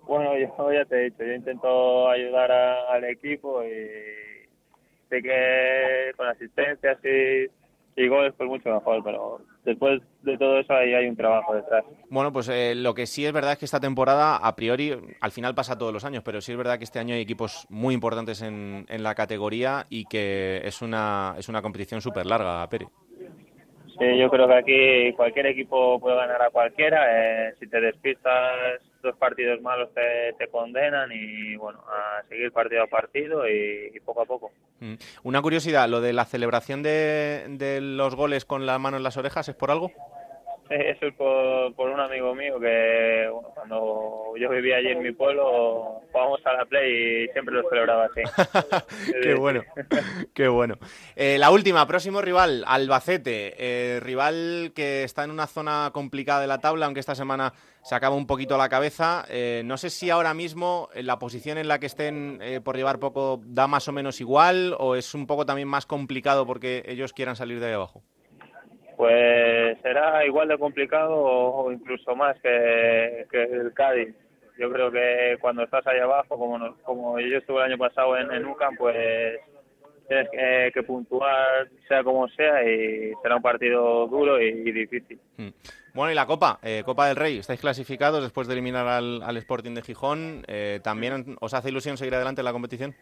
[0.07, 4.47] Bueno, yo ya te he dicho, yo intento ayudar a- al equipo y
[5.09, 7.47] sé que con asistencias y,
[7.99, 11.83] y goles, pues mucho mejor, pero después de todo eso ahí hay un trabajo detrás.
[12.09, 15.31] Bueno, pues eh, lo que sí es verdad es que esta temporada, a priori, al
[15.31, 17.93] final pasa todos los años, pero sí es verdad que este año hay equipos muy
[17.93, 22.87] importantes en, en la categoría y que es una, es una competición súper larga, Pere.
[23.99, 27.05] Sí, yo creo que aquí cualquier equipo puede ganar a cualquiera.
[27.49, 32.87] eh, si te despistas, dos partidos malos te, condenan y bueno, a seguir partido a
[32.87, 34.51] partido y, y poco a poco.
[34.79, 34.95] Mm.
[35.23, 39.17] Una curiosidad, lo de la celebración de, de los goles con la mano en las
[39.17, 39.91] orejas, ¿es por algo?
[40.69, 46.01] Eso es por, un amigo mío que bueno, cuando yo vivía allí en mi pueblo
[46.11, 48.21] jugábamos a la play y siempre lo celebraba así.
[49.21, 49.61] Qué bueno,
[50.33, 50.75] qué bueno.
[51.15, 53.55] Eh, la última, próximo rival, Albacete.
[53.57, 57.53] Eh, rival que está en una zona complicada de la tabla, aunque esta semana
[57.83, 59.25] se acaba un poquito la cabeza.
[59.29, 62.99] Eh, no sé si ahora mismo la posición en la que estén eh, por llevar
[62.99, 67.13] poco da más o menos igual o es un poco también más complicado porque ellos
[67.13, 68.03] quieran salir de ahí abajo.
[68.97, 74.15] Pues será igual de complicado o, incluso más que, el Cádiz.
[74.57, 78.15] Yo creo que cuando estás ahí abajo, como, nos- como yo estuve el año pasado
[78.17, 78.45] en, en
[78.77, 79.39] pues
[80.07, 80.29] tienes
[80.73, 85.19] que, puntuar sea como sea y será un partido duro y, y difícil.
[85.37, 85.47] Mm.
[85.93, 89.37] Bueno, y la Copa, eh, Copa del Rey, estáis clasificados después de eliminar al, al
[89.37, 90.43] Sporting de Gijón.
[90.47, 92.95] Eh, ¿También os hace ilusión seguir adelante en la competición?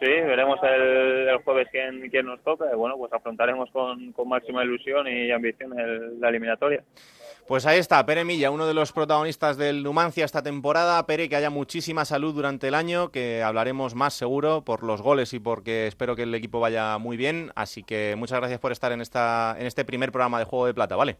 [0.00, 4.28] Sí, veremos el, el jueves quién, quién nos toca y bueno, pues afrontaremos con, con
[4.28, 6.82] máxima ilusión y ambición el- la eliminatoria.
[7.46, 11.04] Pues ahí está, Pere Milla, uno de los protagonistas del Numancia esta temporada.
[11.04, 15.34] Pere, que haya muchísima salud durante el año, que hablaremos más seguro por los goles
[15.34, 17.50] y porque espero que el equipo vaya muy bien.
[17.56, 20.74] Así que muchas gracias por estar en, esta, en este primer programa de Juego de
[20.74, 21.16] Plata, ¿vale?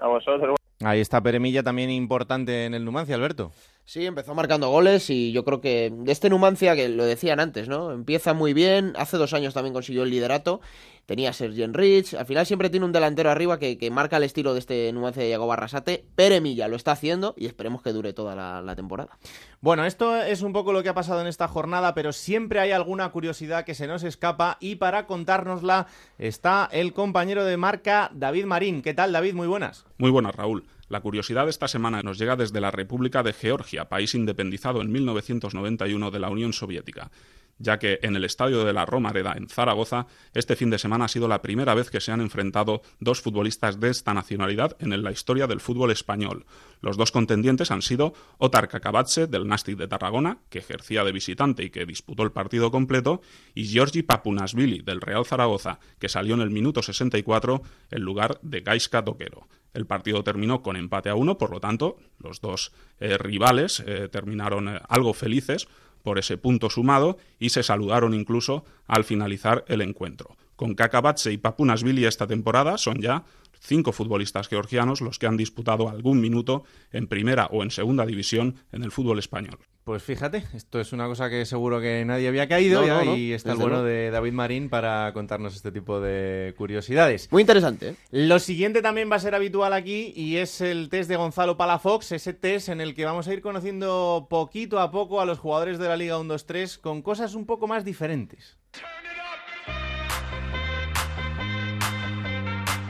[0.00, 0.56] A vosotros.
[0.84, 3.52] Ahí está Pere Milla, también importante en el Numancia, Alberto.
[3.88, 7.70] Sí, empezó marcando goles y yo creo que de este Numancia, que lo decían antes,
[7.70, 7.90] ¿no?
[7.90, 10.60] Empieza muy bien, hace dos años también consiguió el liderato,
[11.06, 14.24] tenía a Sergio Rich, al final siempre tiene un delantero arriba que, que marca el
[14.24, 17.94] estilo de este Numancia de Diego Barrasate, Pere Milla lo está haciendo y esperemos que
[17.94, 19.16] dure toda la, la temporada.
[19.62, 22.72] Bueno, esto es un poco lo que ha pasado en esta jornada, pero siempre hay
[22.72, 25.86] alguna curiosidad que se nos escapa y para contárnosla
[26.18, 28.82] está el compañero de marca David Marín.
[28.82, 29.32] ¿Qué tal, David?
[29.32, 29.86] Muy buenas.
[29.96, 30.66] Muy buenas, Raúl.
[30.88, 34.90] La curiosidad de esta semana nos llega desde la República de Georgia, país independizado en
[34.90, 37.10] 1991 de la Unión Soviética
[37.58, 41.08] ya que en el estadio de la Romareda, en Zaragoza, este fin de semana ha
[41.08, 45.10] sido la primera vez que se han enfrentado dos futbolistas de esta nacionalidad en la
[45.10, 46.46] historia del fútbol español.
[46.80, 51.64] Los dos contendientes han sido Otar Kakabatse, del Nastic de Tarragona, que ejercía de visitante
[51.64, 53.20] y que disputó el partido completo,
[53.54, 58.60] y Giorgi Papunasvili, del Real Zaragoza, que salió en el minuto 64 en lugar de
[58.60, 59.48] Gaiska Toquero.
[59.74, 64.08] El partido terminó con empate a uno, por lo tanto, los dos eh, rivales eh,
[64.10, 65.68] terminaron eh, algo felices,
[66.02, 70.36] por ese punto sumado y se saludaron incluso al finalizar el encuentro.
[70.56, 73.24] Con Kakabatse y Papunasvili esta temporada son ya
[73.60, 78.56] cinco futbolistas georgianos los que han disputado algún minuto en primera o en segunda división
[78.72, 79.58] en el fútbol español.
[79.88, 82.84] Pues fíjate, esto es una cosa que seguro que nadie había caído
[83.16, 87.32] y está el bueno de David Marín para contarnos este tipo de curiosidades.
[87.32, 87.88] Muy interesante.
[87.88, 87.94] ¿eh?
[88.10, 92.12] Lo siguiente también va a ser habitual aquí y es el test de Gonzalo Palafox,
[92.12, 95.78] ese test en el que vamos a ir conociendo poquito a poco a los jugadores
[95.78, 98.58] de la Liga 1-2-3 con cosas un poco más diferentes.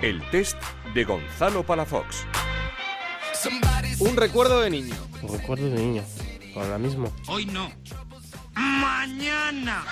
[0.01, 0.57] El test
[0.94, 2.24] de Gonzalo Palafox.
[3.99, 4.94] Un recuerdo de niño.
[5.22, 6.05] Un recuerdo de niño.
[6.55, 7.12] Ahora mismo.
[7.26, 7.68] Hoy no.
[8.55, 9.84] Mañana.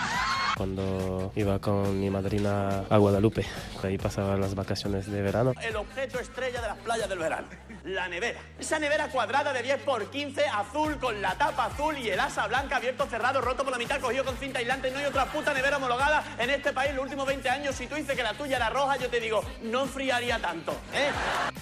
[0.57, 3.45] Cuando iba con mi madrina a Guadalupe,
[3.83, 5.53] ahí pasaba las vacaciones de verano.
[5.61, 7.49] El objeto estrella de las playas del verano,
[7.87, 8.39] la nevera.
[8.59, 12.47] Esa nevera cuadrada de 10 por 15, azul, con la tapa azul y el asa
[12.47, 14.91] blanca abierto, cerrado, roto por la mitad, cogido con cinta aislante.
[14.91, 17.75] No hay otra puta nevera homologada en este país en los últimos 20 años.
[17.75, 21.11] Si tú dices que la tuya era roja, yo te digo, no enfriaría tanto, ¿eh?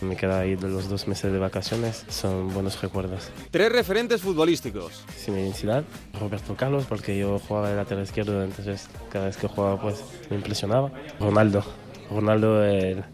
[0.01, 3.31] Me queda ahí de los dos meses de vacaciones, son buenos recuerdos.
[3.51, 5.05] Tres referentes futbolísticos.
[5.17, 5.85] Sin identidad,
[6.19, 10.37] Roberto Carlos, porque yo jugaba de lateral izquierdo, entonces cada vez que jugaba pues me
[10.37, 10.91] impresionaba.
[11.21, 11.65] Ronaldo,
[12.11, 13.05] Ronaldo el,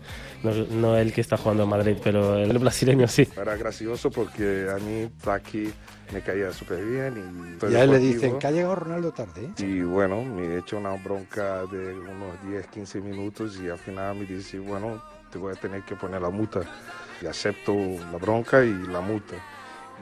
[0.43, 3.29] no, no, el que está jugando en Madrid, pero el brasileño sí.
[3.37, 5.73] Era gracioso porque a mí aquí
[6.13, 7.59] me caía súper bien.
[7.63, 9.51] Y, y a él le dicen que ha llegado Ronaldo tarde.
[9.59, 14.17] Y bueno, me he hecho una bronca de unos 10, 15 minutos y al final
[14.17, 16.61] me dice, bueno, te voy a tener que poner la multa.
[17.23, 19.37] Y acepto la bronca y la multa.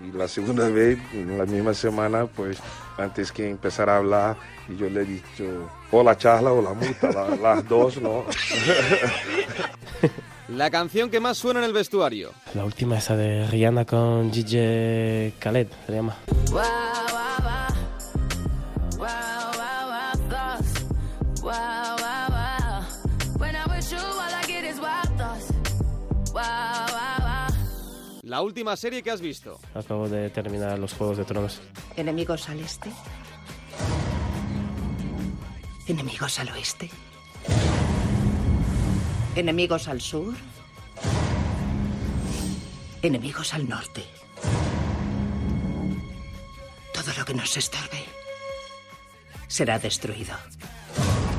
[0.07, 2.59] Y la segunda vez, en la misma semana, pues
[2.97, 4.36] antes que empezar a hablar,
[4.68, 8.24] y yo le he dicho, o la charla o la multa, la, las dos, ¿no?
[10.49, 12.32] La canción que más suena en el vestuario.
[12.55, 16.16] La última, esa de Rihanna con DJ Khaled, se llama.
[28.22, 29.59] La última serie que has visto.
[29.74, 31.61] Acabo de terminar los Juegos de Tronos.
[31.96, 32.90] ¿Enemigos al este?
[35.86, 36.90] ¿Enemigos al oeste?
[39.39, 40.34] ¿Enemigos al sur?
[43.03, 44.05] ¿Enemigos al norte?
[46.93, 48.03] Todo lo que nos estorbe
[49.47, 50.34] será destruido.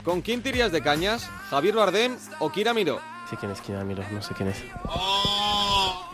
[0.05, 1.29] ¿Con quién tirías de cañas?
[1.49, 3.01] ¿Javier Bardem o Kira Miró?
[3.29, 4.63] Sí, quién es Kira Miró, no sé quién es.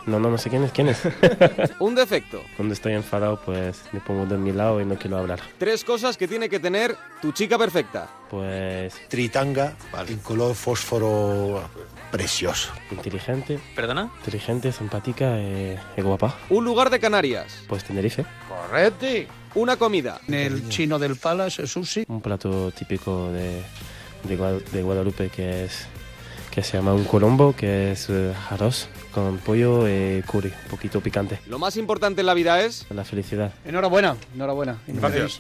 [0.06, 1.01] No, no, no sé quién es, quién es.
[1.80, 2.43] Un defecto.
[2.56, 5.39] Cuando estoy enfadado, pues me pongo de mi lado y no quiero hablar.
[5.58, 8.08] Tres cosas que tiene que tener tu chica perfecta.
[8.30, 8.95] Pues...
[9.10, 10.12] Tritanga, vale.
[10.12, 11.64] en color fósforo
[12.12, 12.72] precioso.
[12.91, 13.60] Inteligente.
[13.76, 14.12] ¿Perdona?
[14.20, 16.36] Inteligente, simpática y, y guapa.
[16.49, 17.64] Un lugar de Canarias.
[17.68, 18.26] Pues Tenerife.
[18.47, 19.34] Correcto.
[19.56, 20.20] Una comida.
[20.28, 22.03] En el chino del Palace, sushi.
[22.10, 23.64] Un plato típico de,
[24.24, 25.88] de Guadalupe que es
[26.56, 31.01] que se llama un colombo, que es uh, arroz con pollo y curry, un poquito
[31.01, 31.39] picante.
[31.47, 32.86] Lo más importante en la vida es...
[32.89, 33.51] La felicidad.
[33.66, 34.78] Enhorabuena, enhorabuena.
[34.88, 35.38] Gracias.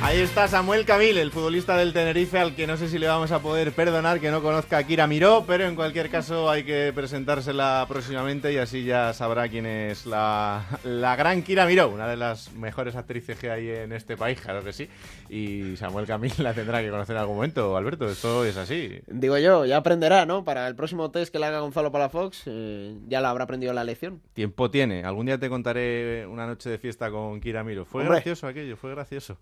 [0.00, 3.30] Ahí está Samuel Camil, el futbolista del Tenerife, al que no sé si le vamos
[3.32, 6.92] a poder perdonar que no conozca a Kira Miró, pero en cualquier caso hay que
[6.94, 12.16] presentársela próximamente y así ya sabrá quién es la, la gran Kira Miró, una de
[12.16, 14.88] las mejores actrices que hay en este país, claro que sí.
[15.28, 19.00] Y Samuel Camil la tendrá que conocer en algún momento, Alberto, esto es así.
[19.08, 20.42] Digo yo, ya aprenderá, ¿no?
[20.44, 23.84] Para el próximo test que le haga Gonzalo Palafox, eh, ya la habrá aprendido la
[23.84, 24.22] lección.
[24.32, 27.84] Tiempo tiene, algún día te contaré una noche de fiesta con Kira Miró.
[27.84, 28.16] Fue Hombre.
[28.18, 29.36] gracioso aquello, fue gracioso.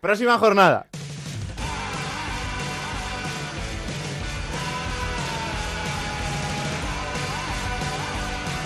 [0.00, 0.86] Próxima jornada.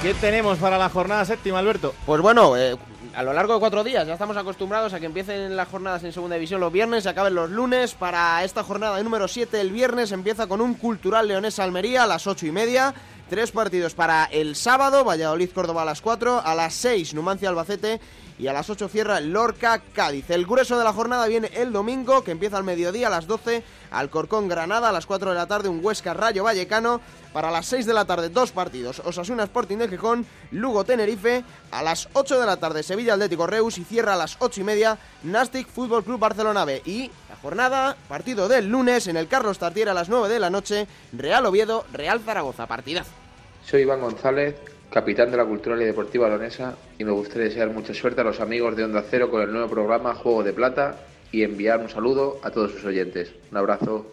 [0.03, 1.95] ¿Qué tenemos para la jornada séptima, Alberto?
[2.05, 2.77] Pues bueno, eh,
[3.15, 6.13] a lo largo de cuatro días ya estamos acostumbrados a que empiecen las jornadas en
[6.13, 7.95] segunda división los viernes y acaben los lunes.
[7.95, 12.27] Para esta jornada número 7, el viernes empieza con un cultural leonés Almería a las
[12.27, 12.95] ocho y media.
[13.29, 17.99] Tres partidos para el sábado, Valladolid-Córdoba a las 4, a las 6 Numancia-Albacete
[18.39, 20.31] y a las 8 cierra Lorca-Cádiz.
[20.31, 23.63] El grueso de la jornada viene el domingo, que empieza al mediodía a las 12,
[23.91, 27.01] Alcorcón-Granada, a las 4 de la tarde un Huesca-Rayo Vallecano,
[27.33, 32.09] para las 6 de la tarde dos partidos, Osasuna Sporting de Gijón, Lugo-Tenerife, a las
[32.13, 36.05] 8 de la tarde Sevilla-Atlético Reus y cierra a las 8 y media Nastic Fútbol
[36.05, 36.83] Club Barcelona B.
[36.85, 40.51] Y la jornada, partido del lunes en el Carlos Tartier a las 9 de la
[40.51, 43.11] noche, Real Oviedo, Real Zaragoza, partidazo.
[43.65, 44.55] Soy Iván González,
[44.91, 48.41] capitán de la Cultural y Deportiva Leonesa, y me gustaría desear mucha suerte a los
[48.41, 50.97] amigos de Onda Cero con el nuevo programa Juego de Plata
[51.33, 53.33] y enviar un saludo a todos sus oyentes.
[53.51, 54.07] Un abrazo.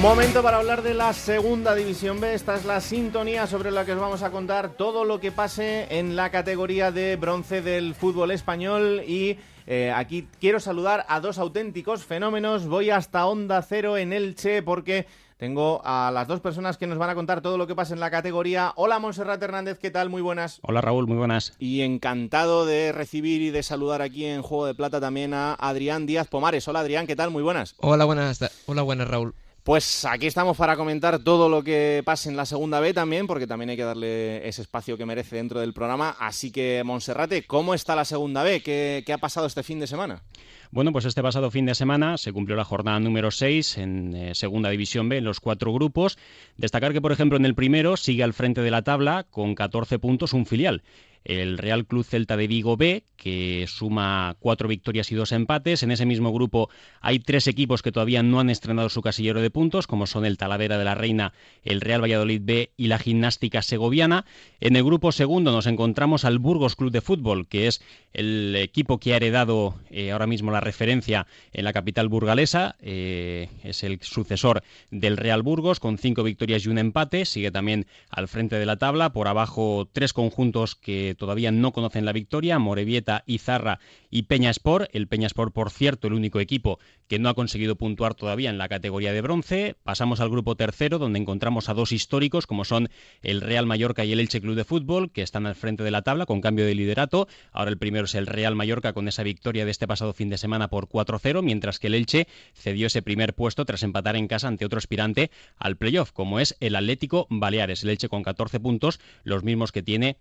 [0.00, 2.32] Momento para hablar de la segunda división B.
[2.32, 5.88] Esta es la sintonía sobre la que os vamos a contar todo lo que pase
[5.90, 9.02] en la categoría de bronce del fútbol español.
[9.06, 9.36] Y
[9.66, 12.66] eh, aquí quiero saludar a dos auténticos fenómenos.
[12.66, 17.10] Voy hasta Onda Cero en Elche porque tengo a las dos personas que nos van
[17.10, 18.72] a contar todo lo que pasa en la categoría.
[18.76, 20.08] Hola Monserrat Hernández, ¿qué tal?
[20.08, 20.60] Muy buenas.
[20.62, 21.52] Hola Raúl, muy buenas.
[21.58, 26.06] Y encantado de recibir y de saludar aquí en Juego de Plata también a Adrián
[26.06, 26.66] Díaz Pomares.
[26.68, 27.30] Hola Adrián, ¿qué tal?
[27.30, 27.74] Muy buenas.
[27.80, 28.40] Hola, buenas.
[28.64, 29.34] Hola, buenas Raúl.
[29.62, 33.46] Pues aquí estamos para comentar todo lo que pase en la segunda B también, porque
[33.46, 36.16] también hay que darle ese espacio que merece dentro del programa.
[36.18, 38.62] Así que, Monserrate, ¿cómo está la segunda B?
[38.62, 40.22] ¿Qué, ha pasado este fin de semana?
[40.70, 44.34] Bueno, pues este pasado fin de semana se cumplió la jornada número 6 en eh,
[44.34, 46.16] Segunda División B en los cuatro grupos.
[46.56, 49.98] Destacar que, por ejemplo, en el primero sigue al frente de la tabla con 14
[49.98, 50.82] puntos un filial
[51.24, 55.82] el Real Club Celta de Vigo B, que suma cuatro victorias y dos empates.
[55.82, 59.50] En ese mismo grupo hay tres equipos que todavía no han estrenado su casillero de
[59.50, 63.60] puntos, como son el Talavera de la Reina, el Real Valladolid B y la Gimnástica
[63.60, 64.24] Segoviana.
[64.60, 67.82] En el grupo segundo nos encontramos al Burgos Club de Fútbol, que es
[68.14, 72.76] el equipo que ha heredado eh, ahora mismo la referencia en la capital burgalesa.
[72.80, 77.26] Eh, es el sucesor del Real Burgos, con cinco victorias y un empate.
[77.26, 79.12] Sigue también al frente de la tabla.
[79.12, 83.80] Por abajo, tres conjuntos que todavía no conocen la victoria, Morevieta, Izarra
[84.10, 84.90] y Peña Sport.
[84.92, 88.58] El Peña Sport, por cierto, el único equipo que no ha conseguido puntuar todavía en
[88.58, 89.76] la categoría de bronce.
[89.82, 92.88] Pasamos al grupo tercero, donde encontramos a dos históricos, como son
[93.22, 96.02] el Real Mallorca y el Elche Club de Fútbol, que están al frente de la
[96.02, 97.26] tabla con cambio de liderato.
[97.52, 100.38] Ahora el primero es el Real Mallorca con esa victoria de este pasado fin de
[100.38, 104.48] semana por 4-0, mientras que el Elche cedió ese primer puesto tras empatar en casa
[104.48, 107.82] ante otro aspirante al playoff, como es el Atlético Baleares.
[107.82, 110.18] El Elche con 14 puntos, los mismos que tiene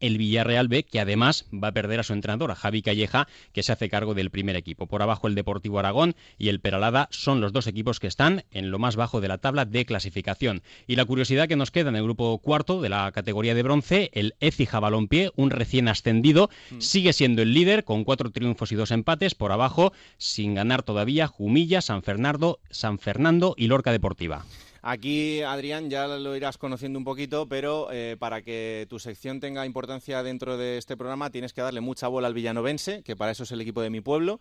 [0.00, 3.62] el Villarreal B, que además va a perder a su entrenador, a Javi Calleja, que
[3.62, 4.86] se hace cargo del primer equipo.
[4.86, 8.70] Por abajo el Deportivo Aragón y el Peralada son los dos equipos que están en
[8.70, 10.62] lo más bajo de la tabla de clasificación.
[10.86, 14.10] Y la curiosidad que nos queda en el grupo cuarto de la categoría de bronce,
[14.14, 16.80] el Écija Balompié, un recién ascendido, mm.
[16.80, 19.34] sigue siendo el líder con cuatro triunfos y dos empates.
[19.34, 24.44] Por abajo, sin ganar todavía, Jumilla, San Fernando, San Fernando y Lorca Deportiva.
[24.82, 29.66] Aquí, Adrián, ya lo irás conociendo un poquito, pero eh, para que tu sección tenga
[29.66, 33.42] importancia dentro de este programa tienes que darle mucha bola al villanovense, que para eso
[33.42, 34.40] es el equipo de mi pueblo.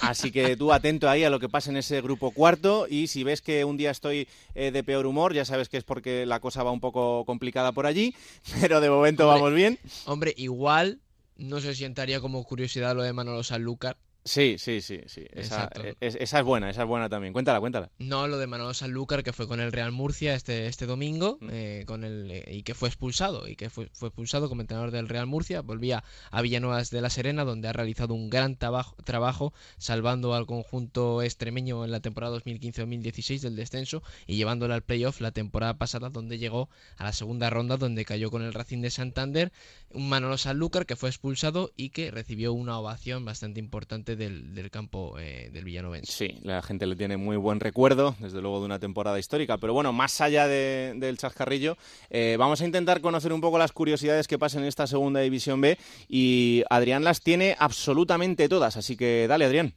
[0.00, 3.24] Así que tú atento ahí a lo que pasa en ese grupo cuarto y si
[3.24, 6.40] ves que un día estoy eh, de peor humor, ya sabes que es porque la
[6.40, 8.14] cosa va un poco complicada por allí,
[8.60, 9.78] pero de momento vamos bien.
[10.06, 11.00] Hombre, igual
[11.36, 13.96] no se sientaría como curiosidad lo de Manolo Sanlúcar
[14.26, 15.26] Sí, sí, sí, sí.
[15.32, 17.34] Esa, eh, es, esa, es, buena, esa es buena también.
[17.34, 17.90] Cuéntala, cuéntala.
[17.98, 21.48] No, lo de Manolo Sanlúcar, que fue con el Real Murcia este, este domingo, mm.
[21.52, 24.92] eh, con el, eh, y que fue expulsado, y que fue, fue, expulsado como entrenador
[24.92, 25.60] del Real Murcia.
[25.60, 30.46] Volvía a Villanuevas de la Serena, donde ha realizado un gran trabajo, trabajo salvando al
[30.46, 36.08] conjunto extremeño en la temporada 2015-2016 del descenso y llevándolo al playoff la temporada pasada,
[36.08, 39.52] donde llegó a la segunda ronda, donde cayó con el Racing de Santander.
[39.90, 45.18] Un Manolo Sanlúcar que fue expulsado y que recibió una ovación bastante importante del, campo
[45.18, 46.12] eh, del Villanovense.
[46.12, 49.58] Sí, la gente le tiene muy buen recuerdo, desde luego de una temporada histórica.
[49.58, 51.76] Pero bueno, más allá del chascarrillo,
[52.10, 55.60] eh, vamos a intentar conocer un poco las curiosidades que pasan en esta segunda división
[55.60, 55.78] B.
[56.08, 59.74] Y Adrián las tiene absolutamente todas, así que dale, Adrián.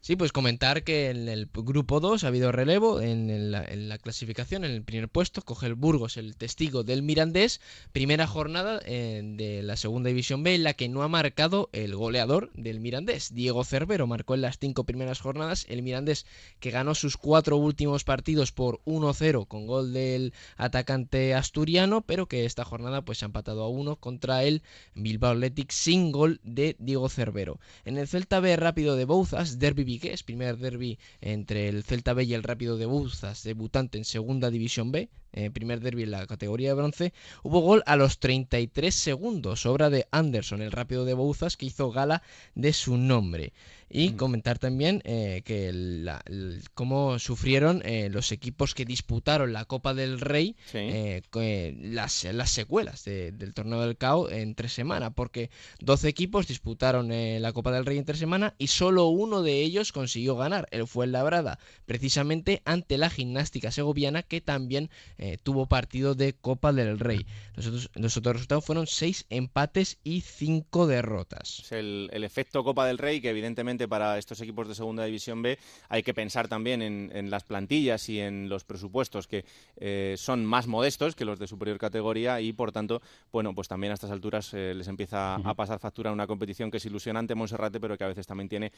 [0.00, 4.70] Sí, pues comentar que en el grupo 2 ha habido relevo en, la, clasificación, en
[4.70, 7.60] el primer puesto, coge el Burgos, el testigo del Mirandés,
[7.92, 11.96] primera jornada eh, de la segunda división B en la que no ha marcado el
[11.96, 16.24] goleador del Mirandés, Diego Cervero, marcó en las cinco primeras jornadas, el Mirandés
[16.60, 22.44] que ganó sus cuatro últimos partidos por 1-0 con gol del atacante asturiano, pero que
[22.44, 24.62] esta jornada pues ha empatado a 1 contra el
[24.94, 27.58] Bilbao Athletic sin gol de Diego Cervero.
[27.84, 32.24] En el Celta B rápido de Bouzas, Derby Vigués, primer derby entre el Celta B
[32.24, 36.26] y el Rápido de Bouzas, debutante en Segunda División B, eh, primer derby en la
[36.26, 37.12] categoría de bronce,
[37.42, 41.90] hubo gol a los 33 segundos, obra de Anderson, el Rápido de Bouzas, que hizo
[41.90, 42.22] gala
[42.54, 43.52] de su nombre.
[43.88, 49.64] Y comentar también eh, que la- el- cómo sufrieron eh, los equipos que disputaron la
[49.64, 50.56] Copa del Rey
[50.90, 57.10] eh, las, las secuelas de- del torneo del CAO entre semana, porque 12 equipos disputaron
[57.10, 61.06] la Copa del Rey entre semana y solo uno de ellos consiguió ganar, el fue
[61.06, 66.98] el Labrada, precisamente ante la gimnástica segoviana que también eh, tuvo partido de Copa del
[66.98, 67.26] Rey.
[67.54, 71.60] Los otros, los otros resultados fueron 6 empates y 5 derrotas.
[71.60, 75.42] Es el, el efecto Copa del Rey, que evidentemente para estos equipos de Segunda División
[75.42, 75.58] B
[75.88, 79.44] hay que pensar también en, en las plantillas y en los presupuestos que
[79.76, 83.02] eh, son más modestos que los de superior categoría y, por tanto,
[83.32, 86.78] bueno, pues también a estas alturas eh, les empieza a pasar factura una competición que
[86.78, 88.72] es ilusionante, Monserrate, pero que a veces también tiene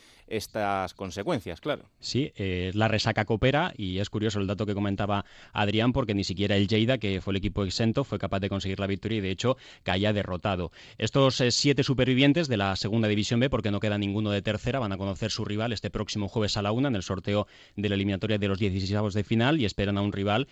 [0.94, 1.84] consecuencias, claro.
[2.00, 6.24] Sí, eh, la resaca coopera y es curioso el dato que comentaba Adrián porque ni
[6.24, 9.20] siquiera el Lleida, que fue el equipo exento, fue capaz de conseguir la victoria y
[9.20, 10.72] de hecho caía derrotado.
[10.98, 14.78] Estos eh, siete supervivientes de la segunda división B, porque no queda ninguno de tercera,
[14.78, 17.88] van a conocer su rival este próximo jueves a la una en el sorteo de
[17.88, 20.48] la eliminatoria de los 16 de final y esperan a un rival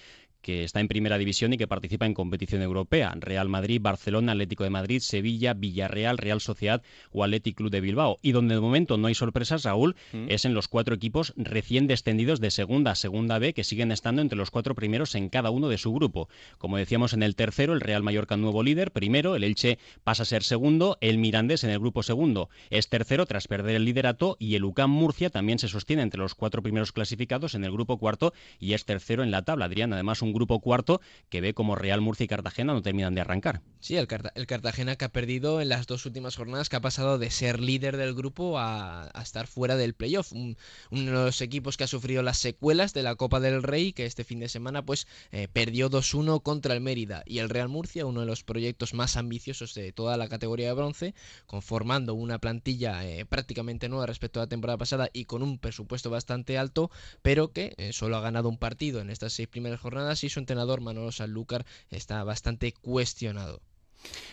[0.47, 3.13] que está en primera división y que participa en competición europea.
[3.19, 8.21] Real Madrid, Barcelona, Atlético de Madrid, Sevilla, Villarreal, Real Sociedad o Athletic Club de Bilbao.
[8.23, 9.97] Y donde de momento no hay sorpresas, Raúl,
[10.29, 14.23] es en los cuatro equipos recién descendidos de segunda a segunda B que siguen estando
[14.23, 16.29] entre los cuatro primeros en cada uno de su grupo.
[16.59, 20.27] Como decíamos en el tercero, el Real Mallorca nuevo líder, primero, el Elche pasa a
[20.27, 24.55] ser segundo, el Mirandés en el grupo segundo es tercero tras perder el liderato y
[24.55, 28.33] el UCAM Murcia también se sostiene entre los cuatro primeros clasificados en el grupo cuarto
[28.61, 29.65] y es tercero en la tabla.
[29.65, 33.21] Adrián, además un grupo cuarto que ve como Real Murcia y Cartagena no terminan de
[33.23, 33.63] arrancar.
[33.81, 36.81] Sí, el, Carta- el Cartagena que ha perdido en las dos últimas jornadas, que ha
[36.81, 40.33] pasado de ser líder del grupo a, estar fuera del playoff.
[40.33, 40.57] Un-
[40.91, 44.07] uno de los equipos que ha sufrido las secuelas de la Copa del Rey, que
[44.07, 47.23] este fin de semana pues eh, perdió 2-1 contra el Mérida.
[47.27, 50.75] Y el Real Murcia, uno de los proyectos más ambiciosos de toda la categoría de
[50.75, 51.15] bronce,
[51.47, 56.11] conformando una plantilla eh, prácticamente nueva respecto a la temporada pasada y con un presupuesto
[56.11, 56.91] bastante alto,
[57.23, 60.41] pero que eh, solo ha ganado un partido en estas seis primeras jornadas y su
[60.41, 63.63] entrenador Manolo Sanlúcar está bastante cuestionado.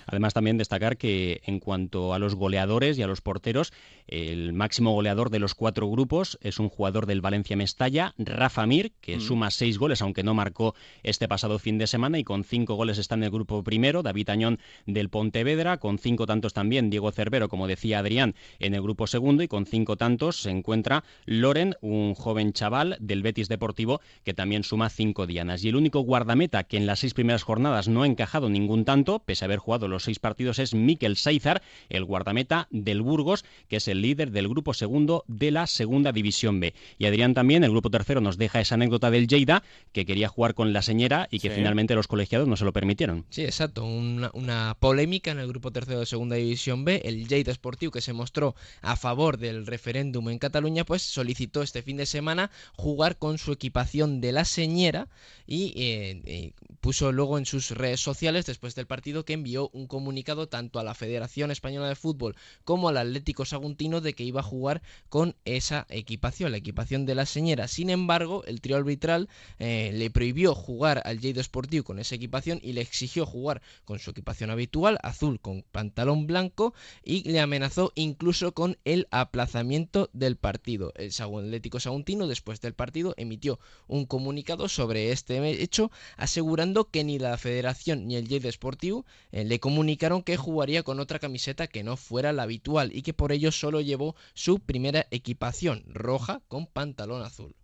[0.06, 3.72] Además, también destacar que en cuanto a los goleadores y a los porteros,
[4.08, 8.92] el máximo goleador de los cuatro grupos es un jugador del Valencia Mestalla, Rafa Mir,
[9.00, 9.22] que Mm.
[9.22, 12.98] suma seis goles, aunque no marcó este pasado fin de semana, y con cinco goles
[12.98, 17.48] está en el grupo primero, David Añón del Pontevedra, con cinco tantos también Diego Cervero,
[17.50, 22.14] como decía Adrián, en el grupo segundo, y con cinco tantos se encuentra Loren, un
[22.14, 25.64] joven chaval del Betis Deportivo, que también suma cinco dianas.
[25.64, 29.20] Y el único guardameta que en las seis primeras jornadas no ha encajado ningún tanto,
[29.20, 33.78] pese a haber jugado los seis partidos, es Mikel Saizar, el guardameta del Burgos, que
[33.78, 36.74] es el líder del grupo segundo de la segunda división B.
[36.98, 40.54] Y Adrián también, el grupo tercero, nos deja esa anécdota del Lleida, que quería jugar
[40.54, 41.56] con la señera y que Sí.
[41.56, 43.26] finalmente los colegiados no se lo permitieron.
[43.30, 43.86] Sí, exacto.
[43.86, 47.02] Una, una polémica en el grupo tercero de Segunda División B.
[47.06, 51.82] El Lleida Esportiu, que se mostró a favor del referéndum en Cataluña, pues solicitó este
[51.82, 55.08] fin de semana jugar con su equipación de la señera
[55.48, 56.52] y eh, eh,
[56.82, 60.86] puso luego en sus redes sociales después del partido que envió un comunicado tanto a
[60.86, 65.36] la Federación Española de Fútbol como al Atlético Saguntino de que iba a jugar con
[65.44, 67.68] esa equipación, la equipación de la señera.
[67.68, 69.28] Sin embargo, el trío arbitral
[69.60, 74.00] eh, le prohibió jugar al Lleida Esportiu con esa equipación y le exigió jugar con
[74.00, 76.74] su equipación habitual, azul con pantalón blanco,
[77.04, 80.94] y le amenazó incluso con el aplazamiento del partido.
[80.96, 87.20] El Atlético Saguntino, después del partido, emitió un comunicado sobre este hecho, asegurando que ni
[87.20, 89.04] la federación ni el Lleida Esportiu
[89.34, 93.14] eh, le comunicaron que jugaría con otra camiseta que no fuera la habitual y que
[93.14, 97.56] por ello solo llevó su primera equipación, roja con pantalón azul.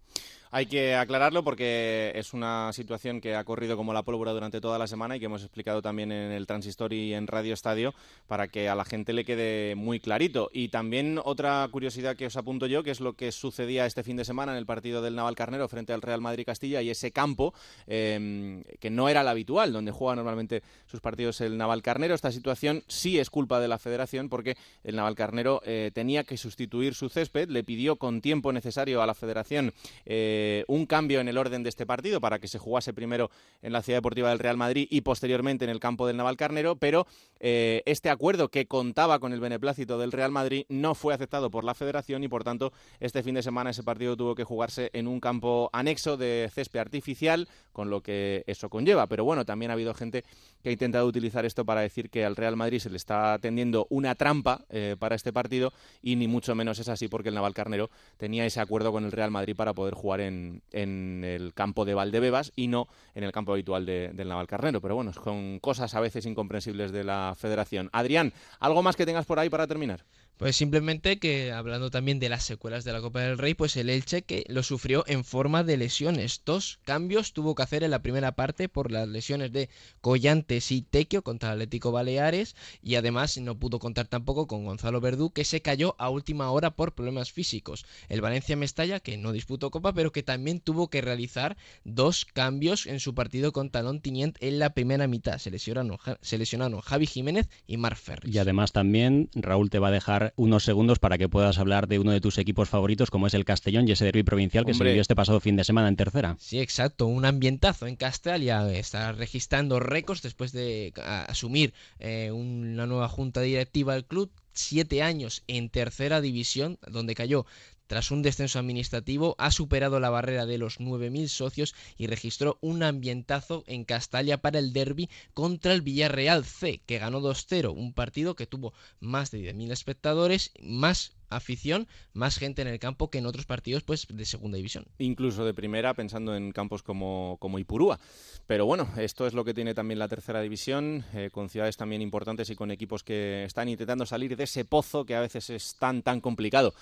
[0.51, 4.79] Hay que aclararlo porque es una situación que ha corrido como la pólvora durante toda
[4.79, 7.93] la semana y que hemos explicado también en el Transistor y en Radio Estadio
[8.25, 10.49] para que a la gente le quede muy clarito.
[10.51, 14.17] Y también otra curiosidad que os apunto yo, que es lo que sucedía este fin
[14.17, 17.11] de semana en el partido del Naval Carnero frente al Real Madrid Castilla y ese
[17.11, 17.53] campo
[17.85, 22.15] eh, que no era el habitual, donde juega normalmente sus partidos el Naval Carnero.
[22.15, 26.37] Esta situación sí es culpa de la federación porque el Naval Carnero eh, tenía que
[26.37, 29.73] sustituir su césped, le pidió con tiempo necesario a la federación.
[30.05, 33.29] eh, eh, un cambio en el orden de este partido para que se jugase primero
[33.61, 37.07] en la Ciudad Deportiva del Real Madrid y posteriormente en el campo del Navalcarnero, pero
[37.41, 41.65] eh, este acuerdo que contaba con el beneplácito del Real Madrid no fue aceptado por
[41.65, 42.71] la Federación y por tanto
[43.01, 46.79] este fin de semana ese partido tuvo que jugarse en un campo anexo de césped
[46.79, 49.07] artificial, con lo que eso conlleva.
[49.07, 50.23] Pero bueno, también ha habido gente
[50.63, 53.87] que ha intentado utilizar esto para decir que al Real Madrid se le está tendiendo
[53.89, 57.89] una trampa eh, para este partido y ni mucho menos es así porque el Navalcarnero
[58.17, 61.93] tenía ese acuerdo con el Real Madrid para poder jugar en, en el campo de
[61.93, 64.81] Valdebebas y no en el campo habitual de, del Navalcarnero.
[64.81, 67.89] Pero bueno, son cosas a veces incomprensibles de la federación.
[67.91, 70.05] Adrián, ¿algo más que tengas por ahí para terminar?
[70.39, 73.89] Pues simplemente que hablando también de las secuelas de la Copa del Rey, pues el
[73.89, 76.43] Elche que lo sufrió en forma de lesiones.
[76.45, 79.69] Dos cambios tuvo que hacer en la primera parte por las lesiones de
[79.99, 85.31] Collantes y Tequio contra Atlético Baleares y además no pudo contar tampoco con Gonzalo Verdú
[85.31, 87.85] que se cayó a última hora por problemas físicos.
[88.07, 92.87] El Valencia Mestalla que no disputó Copa pero que también tuvo que realizar dos cambios
[92.87, 95.37] en su partido con Talón Tinient en la primera mitad.
[95.37, 98.33] Se lesionaron, se lesionaron Javi Jiménez y Mar Ferris.
[98.33, 101.99] Y además también Raúl te va a dejar unos segundos para que puedas hablar de
[101.99, 104.83] uno de tus equipos favoritos, como es el Castellón y ese derby provincial que se
[104.83, 106.35] vivió este pasado fin de semana en tercera.
[106.39, 110.93] Sí, exacto, un ambientazo en Castalia, está registrando récords después de
[111.27, 117.45] asumir eh, una nueva junta directiva del club, siete años en tercera división, donde cayó
[117.89, 122.83] tras un descenso administrativo, ha superado la barrera de los 9.000 socios y registró un
[122.83, 128.35] ambientazo en Castalia para el derby contra el Villarreal C, que ganó 2-0, un partido
[128.35, 133.25] que tuvo más de 10.000 espectadores, más afición, más gente en el campo que en
[133.25, 134.85] otros partidos pues de segunda división.
[134.99, 137.99] incluso de primera, pensando en campos como, como Ipurúa.
[138.45, 142.03] Pero bueno, esto es lo que tiene también la tercera división, eh, con ciudades también
[142.03, 145.75] importantes y con equipos que están intentando salir de ese pozo que a veces es
[145.75, 146.73] tan, tan complicado.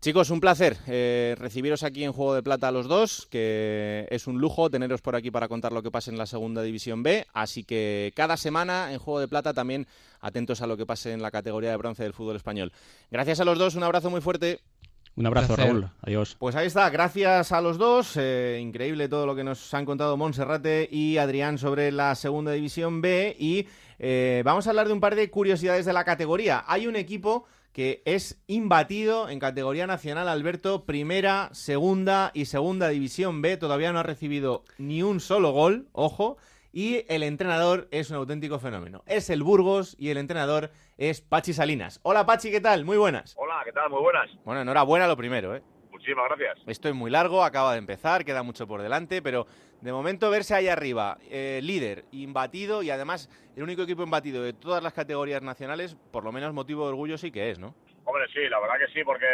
[0.00, 4.26] Chicos, un placer eh, recibiros aquí en Juego de Plata a los dos, que es
[4.26, 7.26] un lujo teneros por aquí para contar lo que pase en la Segunda División B,
[7.34, 9.86] así que cada semana en Juego de Plata también
[10.22, 12.72] atentos a lo que pase en la categoría de bronce del fútbol español.
[13.10, 14.60] Gracias a los dos, un abrazo muy fuerte.
[15.16, 15.54] Un abrazo.
[15.54, 15.90] Raúl.
[16.00, 16.34] Adiós.
[16.38, 18.16] Pues ahí está, gracias a los dos.
[18.16, 23.02] eh, increíble todo lo que nos han contado Monserrate y Adrián sobre la segunda división
[23.02, 23.36] B.
[23.38, 23.66] Y
[23.98, 26.64] eh, vamos a hablar de un par de curiosidades de la categoría.
[26.66, 33.42] Hay un equipo que es imbatido en categoría nacional, Alberto, primera, segunda y segunda división
[33.42, 33.56] B.
[33.56, 36.36] Todavía no ha recibido ni un solo gol, ojo.
[36.72, 39.02] Y el entrenador es un auténtico fenómeno.
[39.06, 41.98] Es el Burgos y el entrenador es Pachi Salinas.
[42.04, 42.84] Hola Pachi, ¿qué tal?
[42.84, 43.34] Muy buenas.
[43.36, 43.90] Hola, ¿qué tal?
[43.90, 44.30] Muy buenas.
[44.44, 45.62] Bueno, enhorabuena lo primero, ¿eh?
[46.00, 46.58] Muchísimas gracias.
[46.66, 49.46] Esto es muy largo, acaba de empezar, queda mucho por delante, pero
[49.82, 54.54] de momento verse ahí arriba, eh, líder, imbatido y además el único equipo imbatido de
[54.54, 57.74] todas las categorías nacionales, por lo menos motivo de orgullo sí que es, ¿no?
[58.06, 59.26] Hombre, sí, la verdad que sí, porque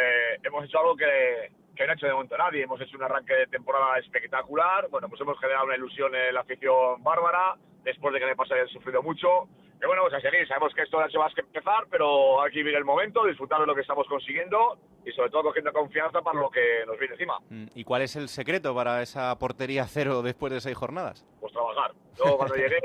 [0.43, 2.63] hemos hecho algo que, que no ha hecho de momento nadie.
[2.63, 4.89] Hemos hecho un arranque de temporada espectacular.
[4.89, 7.55] Bueno, pues hemos generado una ilusión en la afición bárbara,
[7.87, 9.47] después de que pasado hayan sufrido mucho.
[9.81, 10.47] Y bueno, pues a seguir.
[10.47, 13.61] Sabemos que esto no ha hecho más que empezar, pero que vivir el momento, disfrutar
[13.61, 17.13] de lo que estamos consiguiendo y sobre todo cogiendo confianza para lo que nos viene
[17.13, 17.37] encima.
[17.49, 21.25] Mm, ¿Y cuál es el secreto para esa portería cero después de seis jornadas?
[21.39, 21.91] pues trabajar.
[22.17, 22.79] Yo cuando llegué,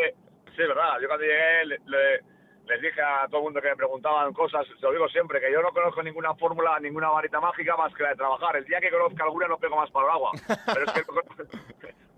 [0.55, 2.21] sí, es verdad, yo cuando llegué le- le-
[2.65, 5.51] les dije a todo el mundo que me preguntaban cosas, se lo digo siempre, que
[5.53, 8.55] yo no conozco ninguna fórmula, ninguna varita mágica más que la de trabajar.
[8.57, 10.31] El día que conozca alguna no pego más para el agua.
[10.73, 11.59] Pero es que no, conozco-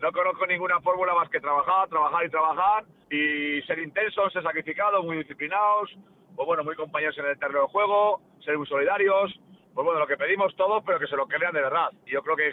[0.04, 5.02] no conozco ninguna fórmula más que trabajar, trabajar y trabajar y ser intensos, ser sacrificados,
[5.02, 5.96] muy disciplinados,
[6.36, 9.32] pues bueno, muy compañeros en el terreno de juego, ser muy solidarios,
[9.72, 11.88] pues bueno, lo que pedimos todos, pero que se lo crean de verdad.
[12.04, 12.52] Y yo creo que,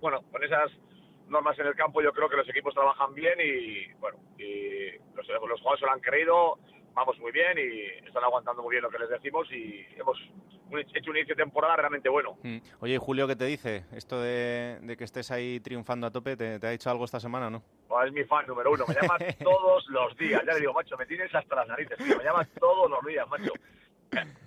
[0.00, 0.72] bueno, con esas
[1.28, 5.28] normas en el campo yo creo que los equipos trabajan bien y bueno y los,
[5.28, 6.56] los jugadores se lo han creído
[6.94, 10.16] vamos muy bien y están aguantando muy bien lo que les decimos y hemos
[10.94, 12.58] hecho un inicio de temporada realmente bueno Mm.
[12.80, 13.84] Oye, Julio, ¿qué te dice?
[13.92, 17.20] Esto de, de que estés ahí triunfando a tope, ¿te, te ha dicho algo esta
[17.20, 17.62] semana no?
[17.88, 20.96] Pues es mi fan número uno me llamas todos los días ya le digo macho
[20.96, 22.18] me tienes hasta las narices tío.
[22.18, 23.52] me llamas todos los días macho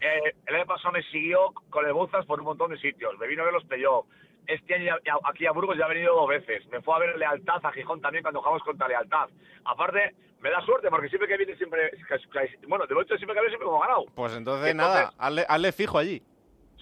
[0.01, 3.27] Eh, el año pasado me siguió con el Buzas por un montón de sitios me
[3.27, 4.09] vino a ver los playoffs
[4.47, 6.65] este año ya- aquí a Burgos ya ha venido dos veces.
[6.67, 9.29] Me fue a ver Lealtad a Gijón también cuando jugamos contra Lealtad.
[9.65, 11.91] Aparte, me da suerte porque siempre que viene siempre...
[12.67, 14.05] Bueno, de momento siempre que viene siempre hemos ganado.
[14.15, 16.21] Pues entonces, Entonces- nada, hazle, hazle fijo allí.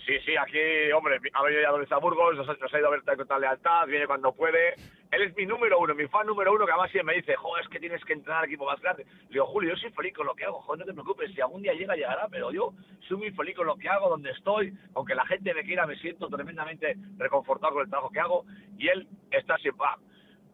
[0.08, 0.58] Sí, sí, aquí,
[0.96, 4.08] hombre, ha venido ya está Burgos, nos nos ha ido a ver contra Lealtad, viene
[4.08, 4.76] cuando puede.
[5.12, 7.66] Él es mi número uno, mi fan número uno, que además siempre me dice, joder,
[7.66, 9.04] es que tienes que entrenar al equipo más grande.
[9.04, 11.42] Le digo, Julio, yo soy feliz con lo que hago, joder, no te preocupes, si
[11.42, 12.72] algún día llega, llegará, pero yo
[13.06, 15.98] soy muy feliz con lo que hago, donde estoy, aunque la gente me quiera, me
[15.98, 18.46] siento tremendamente reconfortado con el trabajo que hago,
[18.78, 19.98] y él está siempre, ah,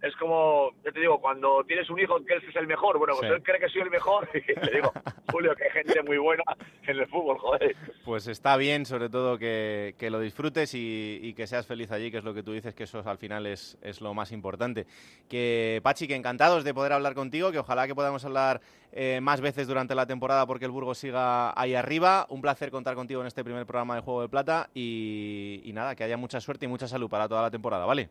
[0.03, 3.13] es como, yo te digo, cuando tienes un hijo que él es el mejor, bueno,
[3.17, 3.35] pues Sí.
[3.35, 4.91] él cree que soy el mejor, y le digo,
[5.31, 6.43] Julio, que hay gente muy buena
[6.85, 7.75] en el fútbol, joder.
[8.03, 12.11] Pues está bien, sobre todo que, que lo disfrutes y, y que seas feliz allí,
[12.11, 14.85] que es lo que tú dices, que eso al final es, es lo más importante.
[15.29, 18.59] Que Pachi, que encantados de poder hablar contigo, que ojalá que podamos hablar
[18.91, 22.27] eh, más veces durante la temporada porque el Burgos siga ahí arriba.
[22.29, 25.95] Un placer contar contigo en este primer programa de Juego de Plata y, y nada,
[25.95, 28.09] que haya mucha suerte y mucha salud para toda la temporada, ¿vale?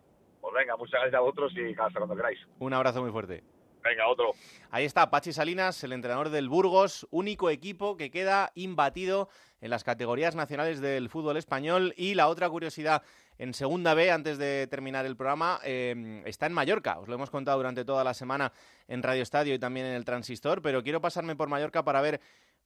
[0.53, 2.39] Pues venga, muchas gracias a vosotros y hasta cuando queráis.
[2.59, 3.43] Un abrazo muy fuerte.
[3.83, 4.33] Venga, otro.
[4.71, 9.31] Ahí está Pachi Salinas, el entrenador del Burgos, único equipo que queda imbatido
[9.63, 11.95] en las categorías nacionales del fútbol español.
[11.97, 13.03] Y la otra curiosidad
[13.39, 16.99] en Segunda B, antes de terminar el programa, eh, está en Mallorca.
[16.99, 18.53] Os lo hemos contado durante toda la semana
[18.89, 22.21] en Radio Estadio y también en el Transistor, pero quiero pasarme por Mallorca para ver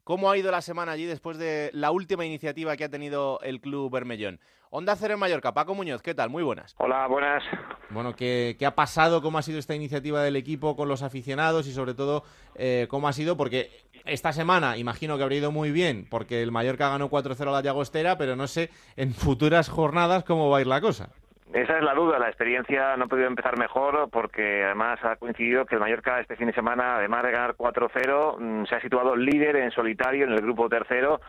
[0.07, 3.61] cómo ha ido la semana allí después de la última iniciativa que ha tenido el
[3.61, 4.38] Club Bermellón.
[4.70, 6.30] Onda Cero en Mallorca, Paco Muñoz, ¿qué tal?
[6.30, 6.76] Muy buenas.
[6.78, 7.42] Hola, buenas.
[7.90, 9.20] Bueno, ¿qué, qué ha pasado?
[9.20, 11.66] ¿Cómo ha sido esta iniciativa del equipo con los aficionados?
[11.66, 12.22] Y sobre todo,
[12.54, 13.36] eh, ¿cómo ha sido?
[13.36, 13.72] Porque
[14.04, 17.62] esta semana imagino que habría ido muy bien, porque el Mallorca ganó 4-0 a la
[17.62, 21.11] Llagostera, pero no sé en futuras jornadas cómo va a ir la cosa.
[21.53, 22.18] Esa es la duda.
[22.18, 26.36] La experiencia no ha podido empezar mejor porque además ha coincidido que el Mallorca este
[26.36, 30.32] fin de semana, además de ganar 4-0, mm, se ha situado líder en solitario en
[30.32, 31.20] el grupo tercero.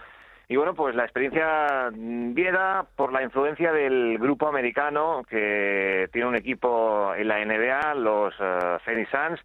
[0.50, 2.58] Y bueno, pues la experiencia mm, viene
[2.96, 8.78] por la influencia del grupo americano que tiene un equipo en la NBA, los eh,
[8.86, 9.40] Phoenix Suns,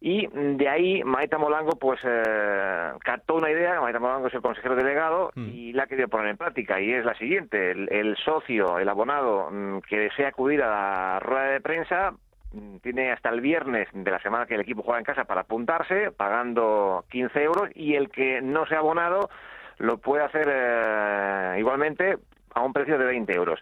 [0.00, 4.40] y mm, de ahí Maeta Molango pues eh, captó una idea, Maeta Molango es el
[4.40, 6.80] consejero delegado y la ha querido poner en práctica.
[6.80, 11.20] Y es la siguiente, el, el socio, el abonado mm, que desea acudir a la
[11.20, 12.14] rueda de prensa
[12.52, 15.42] mm, tiene hasta el viernes de la semana que el equipo juega en casa para
[15.42, 17.68] apuntarse, pagando 15 euros.
[17.74, 19.28] Y el que no sea abonado
[19.76, 22.16] lo puede hacer eh, igualmente
[22.54, 23.60] a un precio de 20 euros.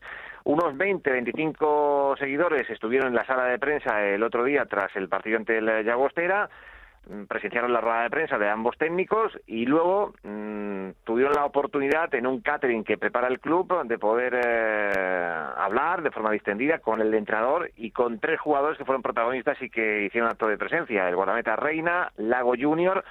[0.48, 5.06] Unos 20, 25 seguidores estuvieron en la sala de prensa el otro día tras el
[5.06, 6.48] partido ante el Llagostera,
[7.06, 12.14] mm, presenciaron la rueda de prensa de ambos técnicos y luego mm, tuvieron la oportunidad
[12.14, 17.02] en un catering que prepara el club de poder eh, hablar de forma distendida con
[17.02, 21.06] el entrenador y con tres jugadores que fueron protagonistas y que hicieron acto de presencia,
[21.10, 23.04] el guardameta Reina, Lago Junior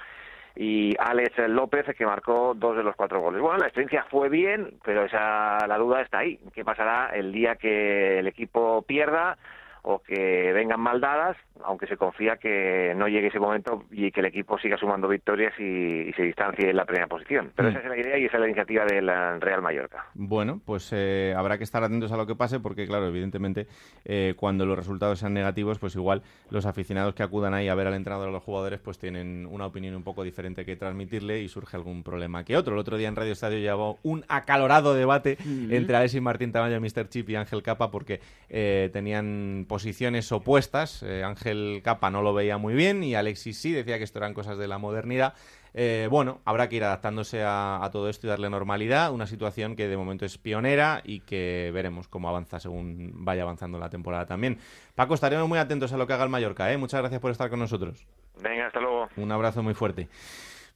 [0.60, 3.40] y Alex López que marcó dos de los cuatro goles.
[3.40, 6.40] Bueno, la experiencia fue bien, pero esa la duda está ahí.
[6.52, 9.38] ¿Qué pasará el día que el equipo pierda
[9.82, 14.20] o que vengan mal dadas, aunque se confía que no llegue ese momento y que
[14.20, 15.62] el equipo siga sumando victorias y,
[16.08, 17.50] y se distancie en la primera posición.
[17.54, 17.72] Pero Mm.
[17.72, 20.06] esa es la idea y esa es la iniciativa del eh, Real Mallorca.
[20.14, 23.66] Bueno, pues eh, habrá que estar atentos a lo que pase porque, claro, evidentemente,
[24.04, 27.86] eh, cuando los resultados sean negativos, pues igual los aficionados que acudan ahí a ver
[27.86, 31.40] al entrenador o a los jugadores, pues tienen una opinión un poco diferente que transmitirle
[31.40, 32.74] y surge algún problema que otro.
[32.74, 35.74] El otro día en Radio Estadio llevó un acalorado debate Ujú.
[35.74, 37.08] entre Alexis Martín Tamayo, Mr.
[37.08, 41.04] Chip y Ángel Capa porque eh, tenían posiciones opuestas.
[41.04, 44.34] Eh, Ángel Capa no lo veía muy bien y Alexis sí, decía que esto eran
[44.34, 45.34] cosas de la modernidad.
[45.72, 49.76] Eh, bueno, habrá que ir adaptándose a, a todo esto y darle normalidad, una situación
[49.76, 54.26] que de momento es pionera y que veremos cómo avanza según vaya avanzando la temporada
[54.26, 54.58] también.
[54.96, 56.76] Paco, estaremos muy atentos a lo que haga el Mallorca, ¿eh?
[56.76, 58.04] Muchas gracias por estar con nosotros.
[58.42, 59.08] Venga, hasta luego.
[59.16, 60.08] Un abrazo muy fuerte.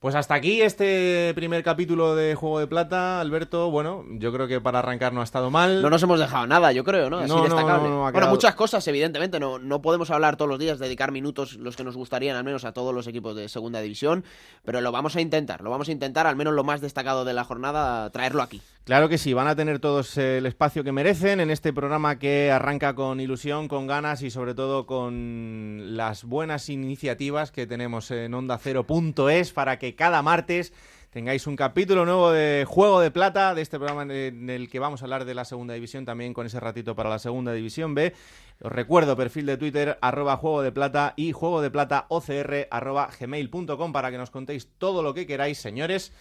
[0.03, 3.71] Pues hasta aquí este primer capítulo de Juego de Plata, Alberto.
[3.71, 5.81] Bueno, yo creo que para arrancar no ha estado mal.
[5.81, 7.19] No nos hemos dejado nada, yo creo, ¿no?
[7.19, 7.89] Así No, no, destacable.
[7.89, 9.39] no, bueno, muchas cosas, evidentemente.
[9.39, 12.65] No, no podemos hablar todos los días, dedicar minutos los que nos gustarían, al menos
[12.65, 14.25] a todos los equipos de segunda división.
[14.65, 17.35] Pero lo vamos a intentar, lo vamos a intentar, al menos lo más destacado de
[17.35, 18.61] la jornada, traerlo aquí.
[18.83, 22.51] Claro que sí, van a tener todos el espacio que merecen en este programa que
[22.51, 28.35] arranca con ilusión, con ganas y sobre todo con las buenas iniciativas que tenemos en
[28.35, 30.73] Onda Cero.es para que cada martes
[31.11, 35.03] tengáis un capítulo nuevo de Juego de Plata, de este programa en el- que vamos
[35.03, 38.15] a hablar de la segunda división, también con ese ratito para la segunda división B.
[38.63, 43.11] Os recuerdo, perfil de Twitter, arroba Juego de Plata y Juego de Plata OCR, arroba
[43.21, 46.13] gmail.com para que nos contéis todo lo que queráis, señores.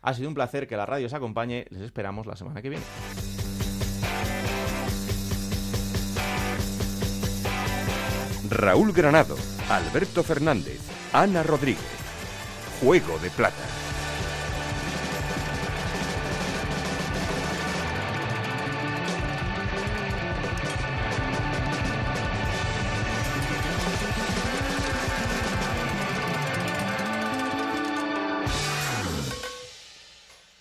[0.00, 1.66] Ha sido un placer que la radio os acompañe.
[1.70, 2.84] Les esperamos la semana que viene.
[8.50, 9.36] Raúl Granado,
[9.68, 10.80] Alberto Fernández,
[11.12, 12.07] Ana Rodríguez.
[12.80, 13.87] Juego de Plata.